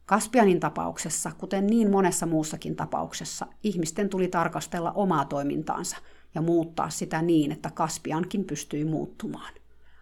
[0.06, 5.96] Kaspianin tapauksessa, kuten niin monessa muussakin tapauksessa, ihmisten tuli tarkastella omaa toimintaansa
[6.34, 9.54] ja muuttaa sitä niin, että Kaspiankin pystyi muuttumaan.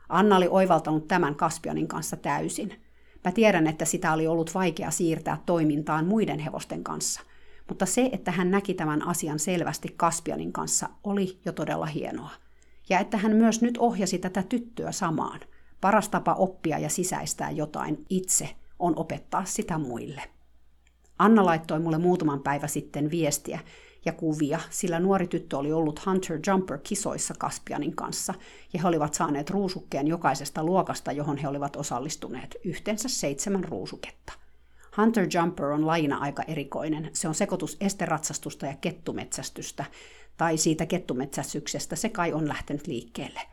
[0.08, 2.82] Anna oli oivaltanut tämän Kaspianin kanssa täysin.
[3.24, 7.20] Mä tiedän, että sitä oli ollut vaikea siirtää toimintaan muiden hevosten kanssa,
[7.68, 12.30] mutta se, että hän näki tämän asian selvästi Kaspianin kanssa, oli jo todella hienoa.
[12.92, 15.40] Ja että hän myös nyt ohjasi tätä tyttöä samaan.
[15.80, 20.22] Paras tapa oppia ja sisäistää jotain itse on opettaa sitä muille.
[21.18, 23.60] Anna laittoi mulle muutaman päivä sitten viestiä,
[24.04, 28.34] ja kuvia, sillä nuori tyttö oli ollut Hunter Jumper-kisoissa Kaspianin kanssa,
[28.72, 34.32] ja he olivat saaneet ruusukkeen jokaisesta luokasta, johon he olivat osallistuneet, yhteensä seitsemän ruusuketta.
[34.96, 37.10] Hunter Jumper on lajina aika erikoinen.
[37.12, 39.84] Se on sekoitus esteratsastusta ja kettumetsästystä,
[40.36, 43.40] tai siitä kettumetsästyksestä se kai on lähtenyt liikkeelle–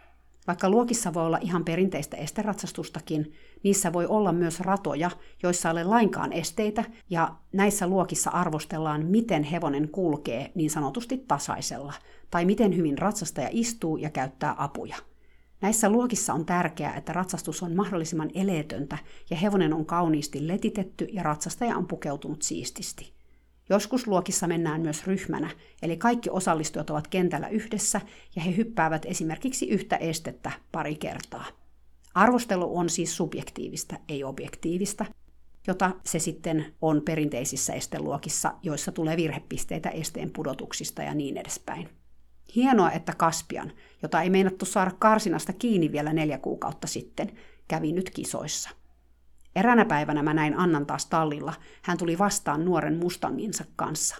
[0.49, 5.11] vaikka luokissa voi olla ihan perinteistä esteratsastustakin, niissä voi olla myös ratoja,
[5.43, 11.93] joissa ei ole lainkaan esteitä, ja näissä luokissa arvostellaan, miten hevonen kulkee niin sanotusti tasaisella,
[12.31, 14.95] tai miten hyvin ratsastaja istuu ja käyttää apuja.
[15.61, 18.97] Näissä luokissa on tärkeää, että ratsastus on mahdollisimman eleetöntä
[19.29, 23.18] ja hevonen on kauniisti letitetty ja ratsastaja on pukeutunut siististi.
[23.69, 25.49] Joskus luokissa mennään myös ryhmänä,
[25.81, 28.01] eli kaikki osallistujat ovat kentällä yhdessä
[28.35, 31.45] ja he hyppäävät esimerkiksi yhtä estettä pari kertaa.
[32.13, 35.05] Arvostelu on siis subjektiivista, ei objektiivista,
[35.67, 41.89] jota se sitten on perinteisissä esteluokissa, joissa tulee virhepisteitä esteen pudotuksista ja niin edespäin.
[42.55, 47.31] Hienoa, että Kaspian, jota ei meinattu saada karsinasta kiinni vielä neljä kuukautta sitten,
[47.67, 48.69] kävi nyt kisoissa.
[49.55, 51.53] Eräänä päivänä mä näin Annan taas tallilla.
[51.81, 54.15] Hän tuli vastaan nuoren mustanginsa kanssa.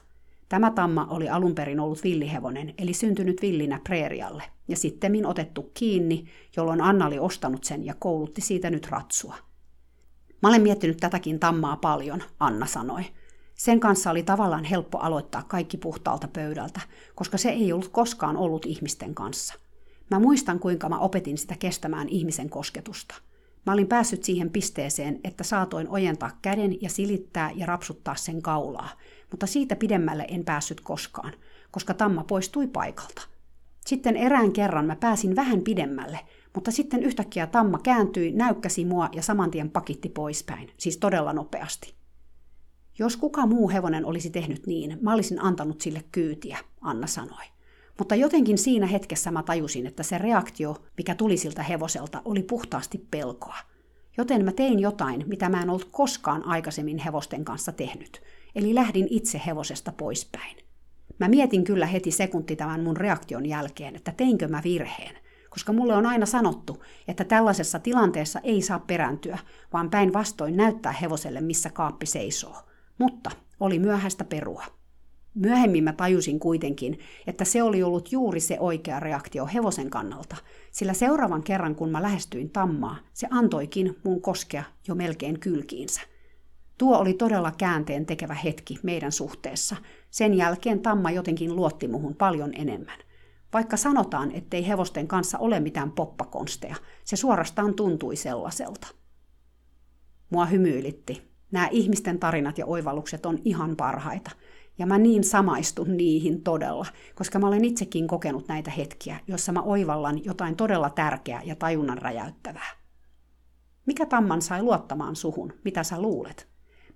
[0.50, 6.26] Tämä tamma oli alun perin ollut villihevonen, eli syntynyt villinä preerialle, ja sittemmin otettu kiinni,
[6.56, 9.36] jolloin Anna oli ostanut sen ja koulutti siitä nyt ratsua.
[10.42, 13.04] Mä olen miettinyt tätäkin tammaa paljon, Anna sanoi.
[13.56, 16.82] Sen kanssa oli tavallaan helppo aloittaa kaikki puhtaalta pöydältä,
[17.16, 19.54] koska se ei ollut koskaan ollut ihmisten kanssa.
[20.12, 23.16] Mä muistan, kuinka mä opetin sitä kestämään ihmisen kosketusta–
[23.66, 28.90] Mä olin päässyt siihen pisteeseen, että saatoin ojentaa käden ja silittää ja rapsuttaa sen kaulaa,
[29.32, 31.34] mutta siitä pidemmälle en päässyt koskaan,
[31.72, 33.22] koska tamma poistui paikalta.
[33.86, 36.20] Sitten erään kerran mä pääsin vähän pidemmälle,
[36.56, 41.94] mutta sitten yhtäkkiä tamma kääntyi, näykkäsi mua ja samantien pakitti poispäin, siis todella nopeasti.
[43.00, 47.44] Jos kuka muu hevonen olisi tehnyt niin, mä olisin antanut sille kyytiä, Anna sanoi.
[48.00, 53.08] Mutta jotenkin siinä hetkessä mä tajusin, että se reaktio, mikä tuli siltä hevoselta, oli puhtaasti
[53.12, 53.58] pelkoa.
[54.18, 58.22] Joten mä tein jotain, mitä mä en ollut koskaan aikaisemmin hevosten kanssa tehnyt.
[58.56, 60.58] Eli lähdin itse hevosesta poispäin.
[61.20, 65.16] Mä mietin kyllä heti sekunti tämän mun reaktion jälkeen, että teinkö mä virheen.
[65.50, 69.38] Koska mulle on aina sanottu, että tällaisessa tilanteessa ei saa perääntyä,
[69.74, 72.56] vaan päinvastoin näyttää hevoselle, missä kaappi seisoo.
[72.98, 74.79] Mutta oli myöhäistä perua.
[75.36, 80.36] Myöhemmin mä tajusin kuitenkin, että se oli ollut juuri se oikea reaktio hevosen kannalta,
[80.72, 86.02] sillä seuraavan kerran kun mä lähestyin tammaa, se antoikin mun koskea jo melkein kylkiinsä.
[86.78, 89.76] Tuo oli todella käänteen tekevä hetki meidän suhteessa.
[90.10, 93.00] Sen jälkeen tamma jotenkin luotti muhun paljon enemmän.
[93.54, 98.88] Vaikka sanotaan, ettei hevosten kanssa ole mitään poppakonsteja, se suorastaan tuntui sellaiselta.
[100.30, 101.30] Mua hymyilitti.
[101.52, 104.32] Nämä ihmisten tarinat ja oivallukset on ihan parhaita–
[104.80, 109.62] ja mä niin samaistun niihin todella, koska mä olen itsekin kokenut näitä hetkiä, joissa mä
[109.62, 112.70] oivallan jotain todella tärkeää ja tajunnan räjäyttävää.
[113.86, 115.54] Mikä Tamman sai luottamaan suhun?
[115.66, 116.48] Mitä sä luulet?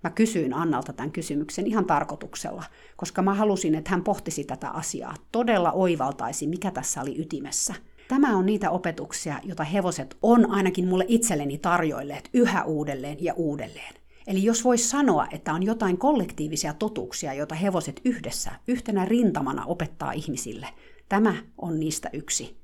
[0.04, 2.64] Mä kysyin Annalta tämän kysymyksen ihan tarkoituksella,
[2.96, 7.74] koska mä halusin, että hän pohtisi tätä asiaa, todella oivaltaisi, mikä tässä oli ytimessä.
[8.08, 13.94] Tämä on niitä opetuksia, joita hevoset on ainakin mulle itselleni tarjoilleet yhä uudelleen ja uudelleen.
[14.26, 20.12] Eli jos voisi sanoa, että on jotain kollektiivisia totuuksia, joita hevoset yhdessä, yhtenä rintamana opettaa
[20.12, 20.68] ihmisille,
[21.08, 22.56] tämä on niistä yksi.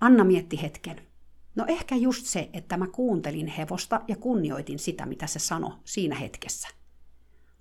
[0.00, 1.00] Anna mietti hetken.
[1.56, 6.14] No ehkä just se, että mä kuuntelin hevosta ja kunnioitin sitä, mitä se sanoi siinä
[6.14, 6.68] hetkessä.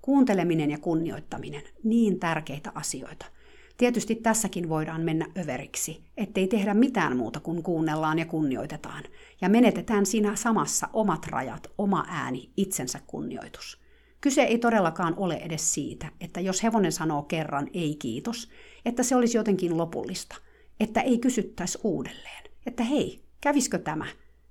[0.01, 3.25] Kuunteleminen ja kunnioittaminen, niin tärkeitä asioita–
[3.77, 9.03] Tietysti tässäkin voidaan mennä överiksi, ettei tehdä mitään muuta kuin kuunnellaan ja kunnioitetaan,
[9.41, 13.81] ja menetetään siinä samassa omat rajat, oma ääni, itsensä kunnioitus.
[14.21, 18.49] Kyse ei todellakaan ole edes siitä, että jos hevonen sanoo kerran ei kiitos,
[18.85, 20.35] että se olisi jotenkin lopullista,
[20.79, 24.05] että ei kysyttäisi uudelleen, että hei, käviskö tämä?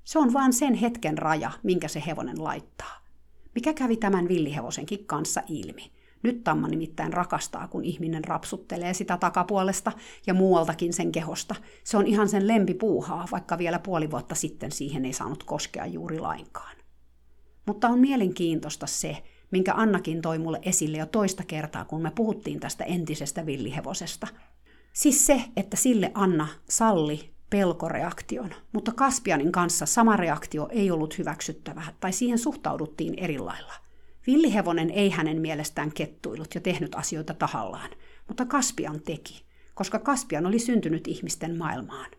[0.04, 3.02] Se on vaan sen hetken raja, minkä se hevonen laittaa.
[3.54, 5.92] Mikä kävi tämän villihevosenkin kanssa ilmi?
[6.22, 9.92] Nyt Tamma nimittäin rakastaa, kun ihminen rapsuttelee sitä takapuolesta
[10.26, 11.54] ja muualtakin sen kehosta.
[11.84, 16.18] Se on ihan sen lempipuuhaa, vaikka vielä puoli vuotta sitten siihen ei saanut koskea juuri
[16.18, 16.76] lainkaan.
[17.66, 22.60] Mutta on mielenkiintoista se, minkä Annakin toi mulle esille jo toista kertaa, kun me puhuttiin
[22.60, 24.26] tästä entisestä villihevosesta.
[24.92, 31.82] Siis se, että sille Anna salli pelkoreaktion, mutta Kaspianin kanssa sama reaktio ei ollut hyväksyttävä
[32.00, 33.72] tai siihen suhtauduttiin eri lailla.
[34.26, 37.90] Villihevonen ei hänen mielestään kettuillut ja tehnyt asioita tahallaan,
[38.28, 39.44] mutta Kaspian teki,
[39.74, 42.10] koska Kaspian oli syntynyt ihmisten maailmaan.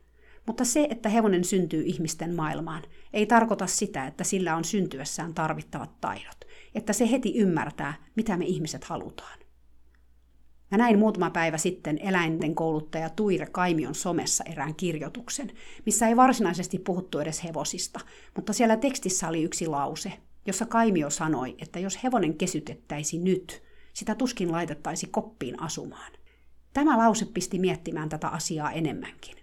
[0.48, 2.84] Mutta se, että hevonen syntyy ihmisten maailmaan,
[3.14, 6.46] ei tarkoita sitä, että sillä on syntyessään tarvittavat taidot,
[6.76, 9.40] että se heti ymmärtää, mitä me ihmiset halutaan.
[10.72, 15.52] Mä näin muutama päivä sitten eläinten kouluttaja Tuire Kaimion somessa erään kirjoituksen,
[15.86, 18.00] missä ei varsinaisesti puhuttu edes hevosista,
[18.36, 20.14] mutta siellä tekstissä oli yksi lause,
[20.46, 23.64] jossa Kaimio sanoi, että jos hevonen kesytettäisi nyt,
[23.94, 26.12] sitä tuskin laitettaisi koppiin asumaan.
[26.74, 29.36] Tämä lause pisti miettimään tätä asiaa enemmänkin.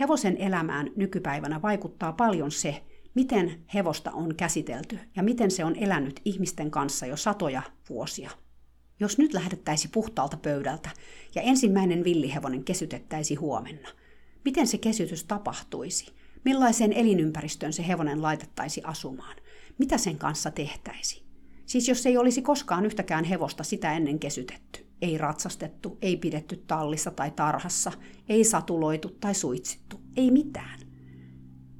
[0.00, 2.82] Hevosen elämään nykypäivänä vaikuttaa paljon se,
[3.14, 8.30] miten hevosta on käsitelty ja miten se on elänyt ihmisten kanssa jo satoja vuosia.
[9.00, 10.90] Jos nyt lähdettäisi puhtaalta pöydältä
[11.34, 13.88] ja ensimmäinen villihevonen kesytettäisi huomenna,
[14.44, 16.12] miten se kesytys tapahtuisi?
[16.44, 19.36] Millaiseen elinympäristöön se hevonen laitettaisi asumaan?
[19.78, 21.22] Mitä sen kanssa tehtäisi?
[21.66, 27.10] Siis jos ei olisi koskaan yhtäkään hevosta sitä ennen kesytetty, ei ratsastettu, ei pidetty tallissa
[27.10, 27.92] tai tarhassa,
[28.28, 30.80] ei satuloitu tai suitsittu, ei mitään.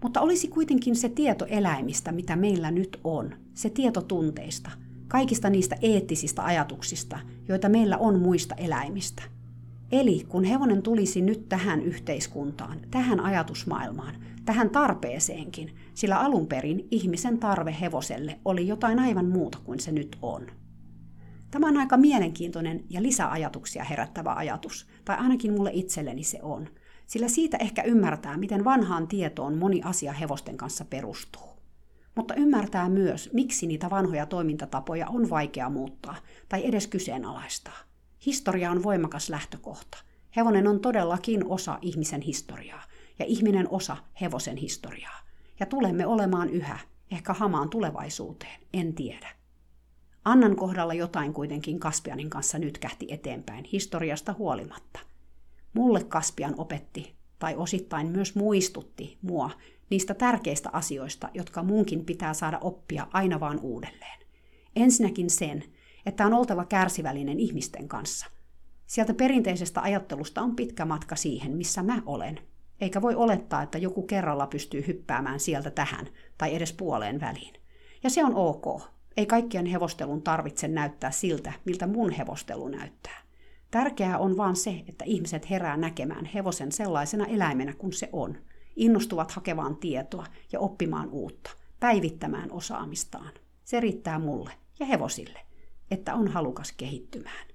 [0.03, 4.71] Mutta olisi kuitenkin se tieto eläimistä, mitä meillä nyt on, se tieto tunteista,
[5.09, 7.19] kaikista niistä eettisistä ajatuksista,
[7.49, 9.23] joita meillä on muista eläimistä.
[9.93, 17.39] Eli kun hevonen tulisi nyt tähän yhteiskuntaan, tähän ajatusmaailmaan, tähän tarpeeseenkin, sillä alun perin ihmisen
[17.39, 20.47] tarve hevoselle oli jotain aivan muuta kuin se nyt on.
[21.51, 26.69] Tämä on aika mielenkiintoinen ja lisäajatuksia herättävä ajatus, tai ainakin mulle itselleni se on,
[27.07, 31.49] sillä siitä ehkä ymmärtää, miten vanhaan tietoon moni asia hevosten kanssa perustuu.
[32.15, 36.17] Mutta ymmärtää myös, miksi niitä vanhoja toimintatapoja on vaikea muuttaa
[36.49, 37.79] tai edes kyseenalaistaa.
[38.27, 39.99] Historia on voimakas lähtökohta.
[40.37, 42.83] Hevonen on todellakin osa ihmisen historiaa,
[43.19, 45.28] ja ihminen osa hevosen historiaa.
[45.61, 46.79] Ja tulemme olemaan yhä,
[47.11, 49.29] ehkä hamaan tulevaisuuteen, en tiedä.
[50.25, 55.01] Annan kohdalla jotain kuitenkin Kaspianin kanssa nyt kähti eteenpäin, historiasta huolimatta.
[55.73, 59.51] Mulle Kaspian opetti, tai osittain myös muistutti mua,
[59.91, 64.21] niistä tärkeistä asioista, jotka munkin pitää saada oppia aina vaan uudelleen.
[64.77, 65.65] Ensinnäkin sen,
[66.07, 68.27] että on oltava kärsivällinen ihmisten kanssa.
[68.87, 72.41] Sieltä perinteisestä ajattelusta on pitkä matka siihen, missä mä olen.
[72.81, 76.09] Eikä voi olettaa, että joku kerralla pystyy hyppäämään sieltä tähän
[76.39, 77.55] tai edes puoleen väliin.
[78.03, 78.83] Ja se on ok.
[79.17, 83.23] Ei kaikkien hevostelun tarvitse näyttää siltä, miltä mun hevostelu näyttää.
[83.71, 88.39] Tärkeää on vaan se, että ihmiset herää näkemään hevosen sellaisena eläimenä kuin se on.
[88.77, 91.51] Innostuvat hakevaan tietoa ja oppimaan uutta,
[91.81, 93.33] päivittämään osaamistaan.
[93.65, 94.51] Se riittää mulle
[94.81, 95.41] ja hevosille,
[95.91, 97.47] että on halukas kehittymään.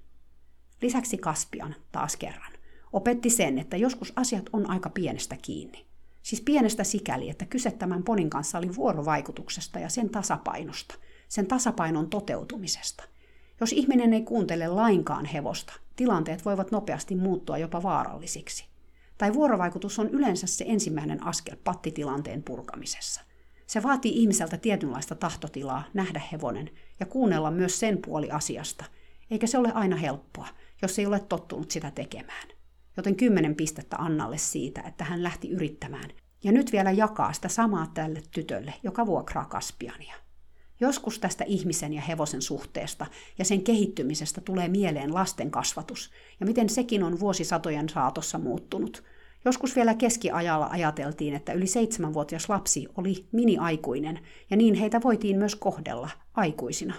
[0.82, 2.52] Lisäksi Kaspian, taas kerran,
[2.94, 5.84] opetti sen, että joskus asiat on aika pienestä kiinni.
[6.22, 10.94] Siis pienestä sikäli, että kyse tämän ponin kanssa oli vuorovaikutuksesta ja sen tasapainosta,
[11.28, 13.04] sen tasapainon toteutumisesta.
[13.60, 18.64] Jos ihminen ei kuuntele lainkaan hevosta, tilanteet voivat nopeasti muuttua jopa vaarallisiksi.
[19.18, 23.20] Tai vuorovaikutus on yleensä se ensimmäinen askel pattitilanteen purkamisessa.
[23.66, 26.70] Se vaatii ihmiseltä tietynlaista tahtotilaa nähdä hevonen
[27.00, 28.84] ja kuunnella myös sen puoli asiasta,
[29.30, 30.48] eikä se ole aina helppoa,
[30.82, 32.53] jos ei ole tottunut sitä tekemään.
[32.96, 36.10] Joten kymmenen pistettä Annalle siitä, että hän lähti yrittämään,
[36.44, 40.14] ja nyt vielä jakaa sitä samaa tälle tytölle, joka vuokraa Kaspiania.
[40.80, 43.06] Joskus tästä ihmisen ja hevosen suhteesta
[43.38, 49.04] ja sen kehittymisestä tulee mieleen lasten kasvatus, ja miten sekin on vuosisatojen saatossa muuttunut.
[49.44, 54.20] Joskus vielä keskiajalla ajateltiin, että yli seitsemänvuotias lapsi oli mini-aikuinen,
[54.50, 56.94] ja niin heitä voitiin myös kohdella aikuisina.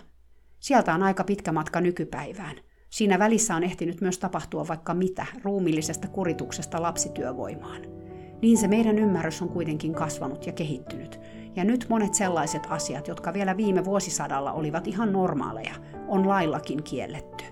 [0.60, 2.56] Sieltä on aika pitkä matka nykypäivään.
[2.96, 7.82] Siinä välissä on ehtinyt myös tapahtua vaikka mitä ruumillisesta kurituksesta lapsityövoimaan.
[8.42, 11.20] Niin se meidän ymmärrys on kuitenkin kasvanut ja kehittynyt,
[11.56, 15.76] ja nyt monet sellaiset asiat, jotka vielä viime vuosisadalla olivat ihan normaaleja,
[16.08, 17.44] on laillakin kielletty.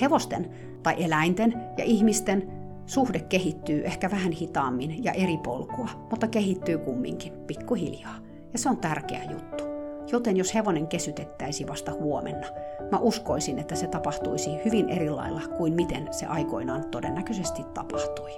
[0.00, 0.50] Hevosten
[0.82, 2.50] tai eläinten ja ihmisten
[2.86, 8.16] suhde kehittyy ehkä vähän hitaammin ja eri polkua, mutta kehittyy kumminkin pikkuhiljaa.
[8.52, 9.75] Ja se on tärkeä juttu.
[10.12, 12.46] Joten jos hevonen kesytettäisi vasta huomenna,
[12.90, 18.30] mä uskoisin, että se tapahtuisi hyvin eri lailla kuin miten se aikoinaan todennäköisesti tapahtui.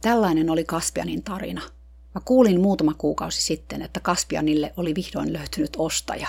[0.00, 1.60] Tällainen oli Kaspianin tarina.
[2.14, 6.28] Mä kuulin muutama kuukausi sitten, että Kaspianille oli vihdoin löytynyt ostaja.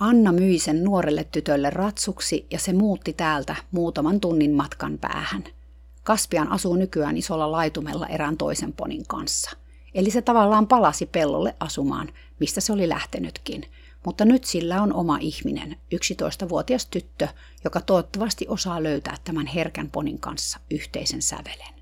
[0.00, 5.44] Anna myi sen nuorelle tytölle ratsuksi ja se muutti täältä muutaman tunnin matkan päähän.
[6.02, 9.59] Kaspian asuu nykyään isolla laitumella erään toisen ponin kanssa.
[9.94, 12.08] Eli se tavallaan palasi pellolle asumaan,
[12.40, 13.64] mistä se oli lähtenytkin.
[14.04, 17.28] Mutta nyt sillä on oma ihminen, 11-vuotias tyttö,
[17.64, 21.74] joka toivottavasti osaa löytää tämän herkän ponin kanssa yhteisen sävelen.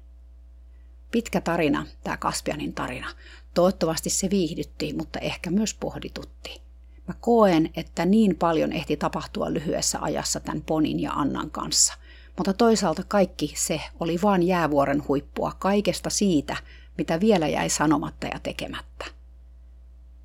[1.11, 3.09] Pitkä tarina, tämä Kaspianin tarina.
[3.54, 6.61] Toivottavasti se viihdytti, mutta ehkä myös pohditutti.
[7.09, 11.94] Mä koen, että niin paljon ehti tapahtua lyhyessä ajassa tämän Ponin ja Annan kanssa.
[12.36, 16.56] Mutta toisaalta kaikki se oli vain jäävuoren huippua kaikesta siitä,
[16.99, 19.05] mitä vielä jäi sanomatta ja tekemättä.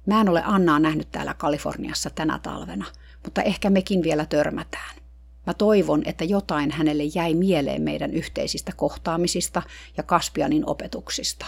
[0.05, 2.85] Mä en ole Annaa nähnyt täällä Kaliforniassa tänä talvena,
[3.23, 4.95] mutta ehkä mekin vielä törmätään.
[5.47, 9.61] Mä toivon, että jotain hänelle jäi mieleen meidän yhteisistä kohtaamisista
[9.97, 11.45] ja Kaspianin opetuksista.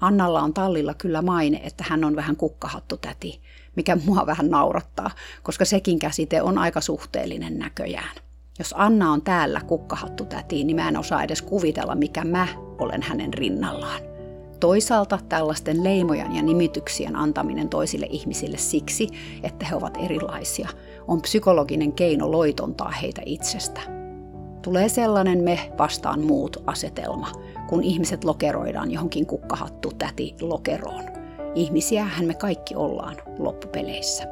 [0.00, 3.40] Annalla on tallilla kyllä maine, että hän on vähän kukkahattu täti,
[3.76, 5.10] mikä mua vähän naurattaa,
[5.42, 8.16] koska sekin käsite on aika suhteellinen näköjään.
[8.58, 12.48] Jos Anna on täällä kukkahattu täti, niin mä en osaa edes kuvitella, mikä mä
[12.78, 14.09] olen hänen rinnallaan.
[14.60, 19.08] Toisaalta tällaisten leimojen ja nimityksien antaminen toisille ihmisille siksi,
[19.42, 20.68] että he ovat erilaisia,
[21.08, 23.80] on psykologinen keino loitontaa heitä itsestä.
[24.62, 27.32] Tulee sellainen me vastaan muut asetelma,
[27.68, 31.04] kun ihmiset lokeroidaan johonkin kukkahattu täti lokeroon.
[31.54, 34.24] Ihmisiähän me kaikki ollaan loppupeleissä.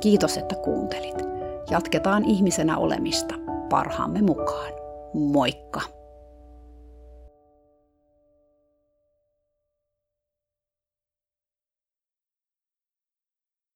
[0.00, 1.16] Kiitos, että kuuntelit.
[1.70, 3.34] Jatketaan ihmisenä olemista
[3.70, 4.72] parhaamme mukaan.
[5.14, 5.97] Moikka!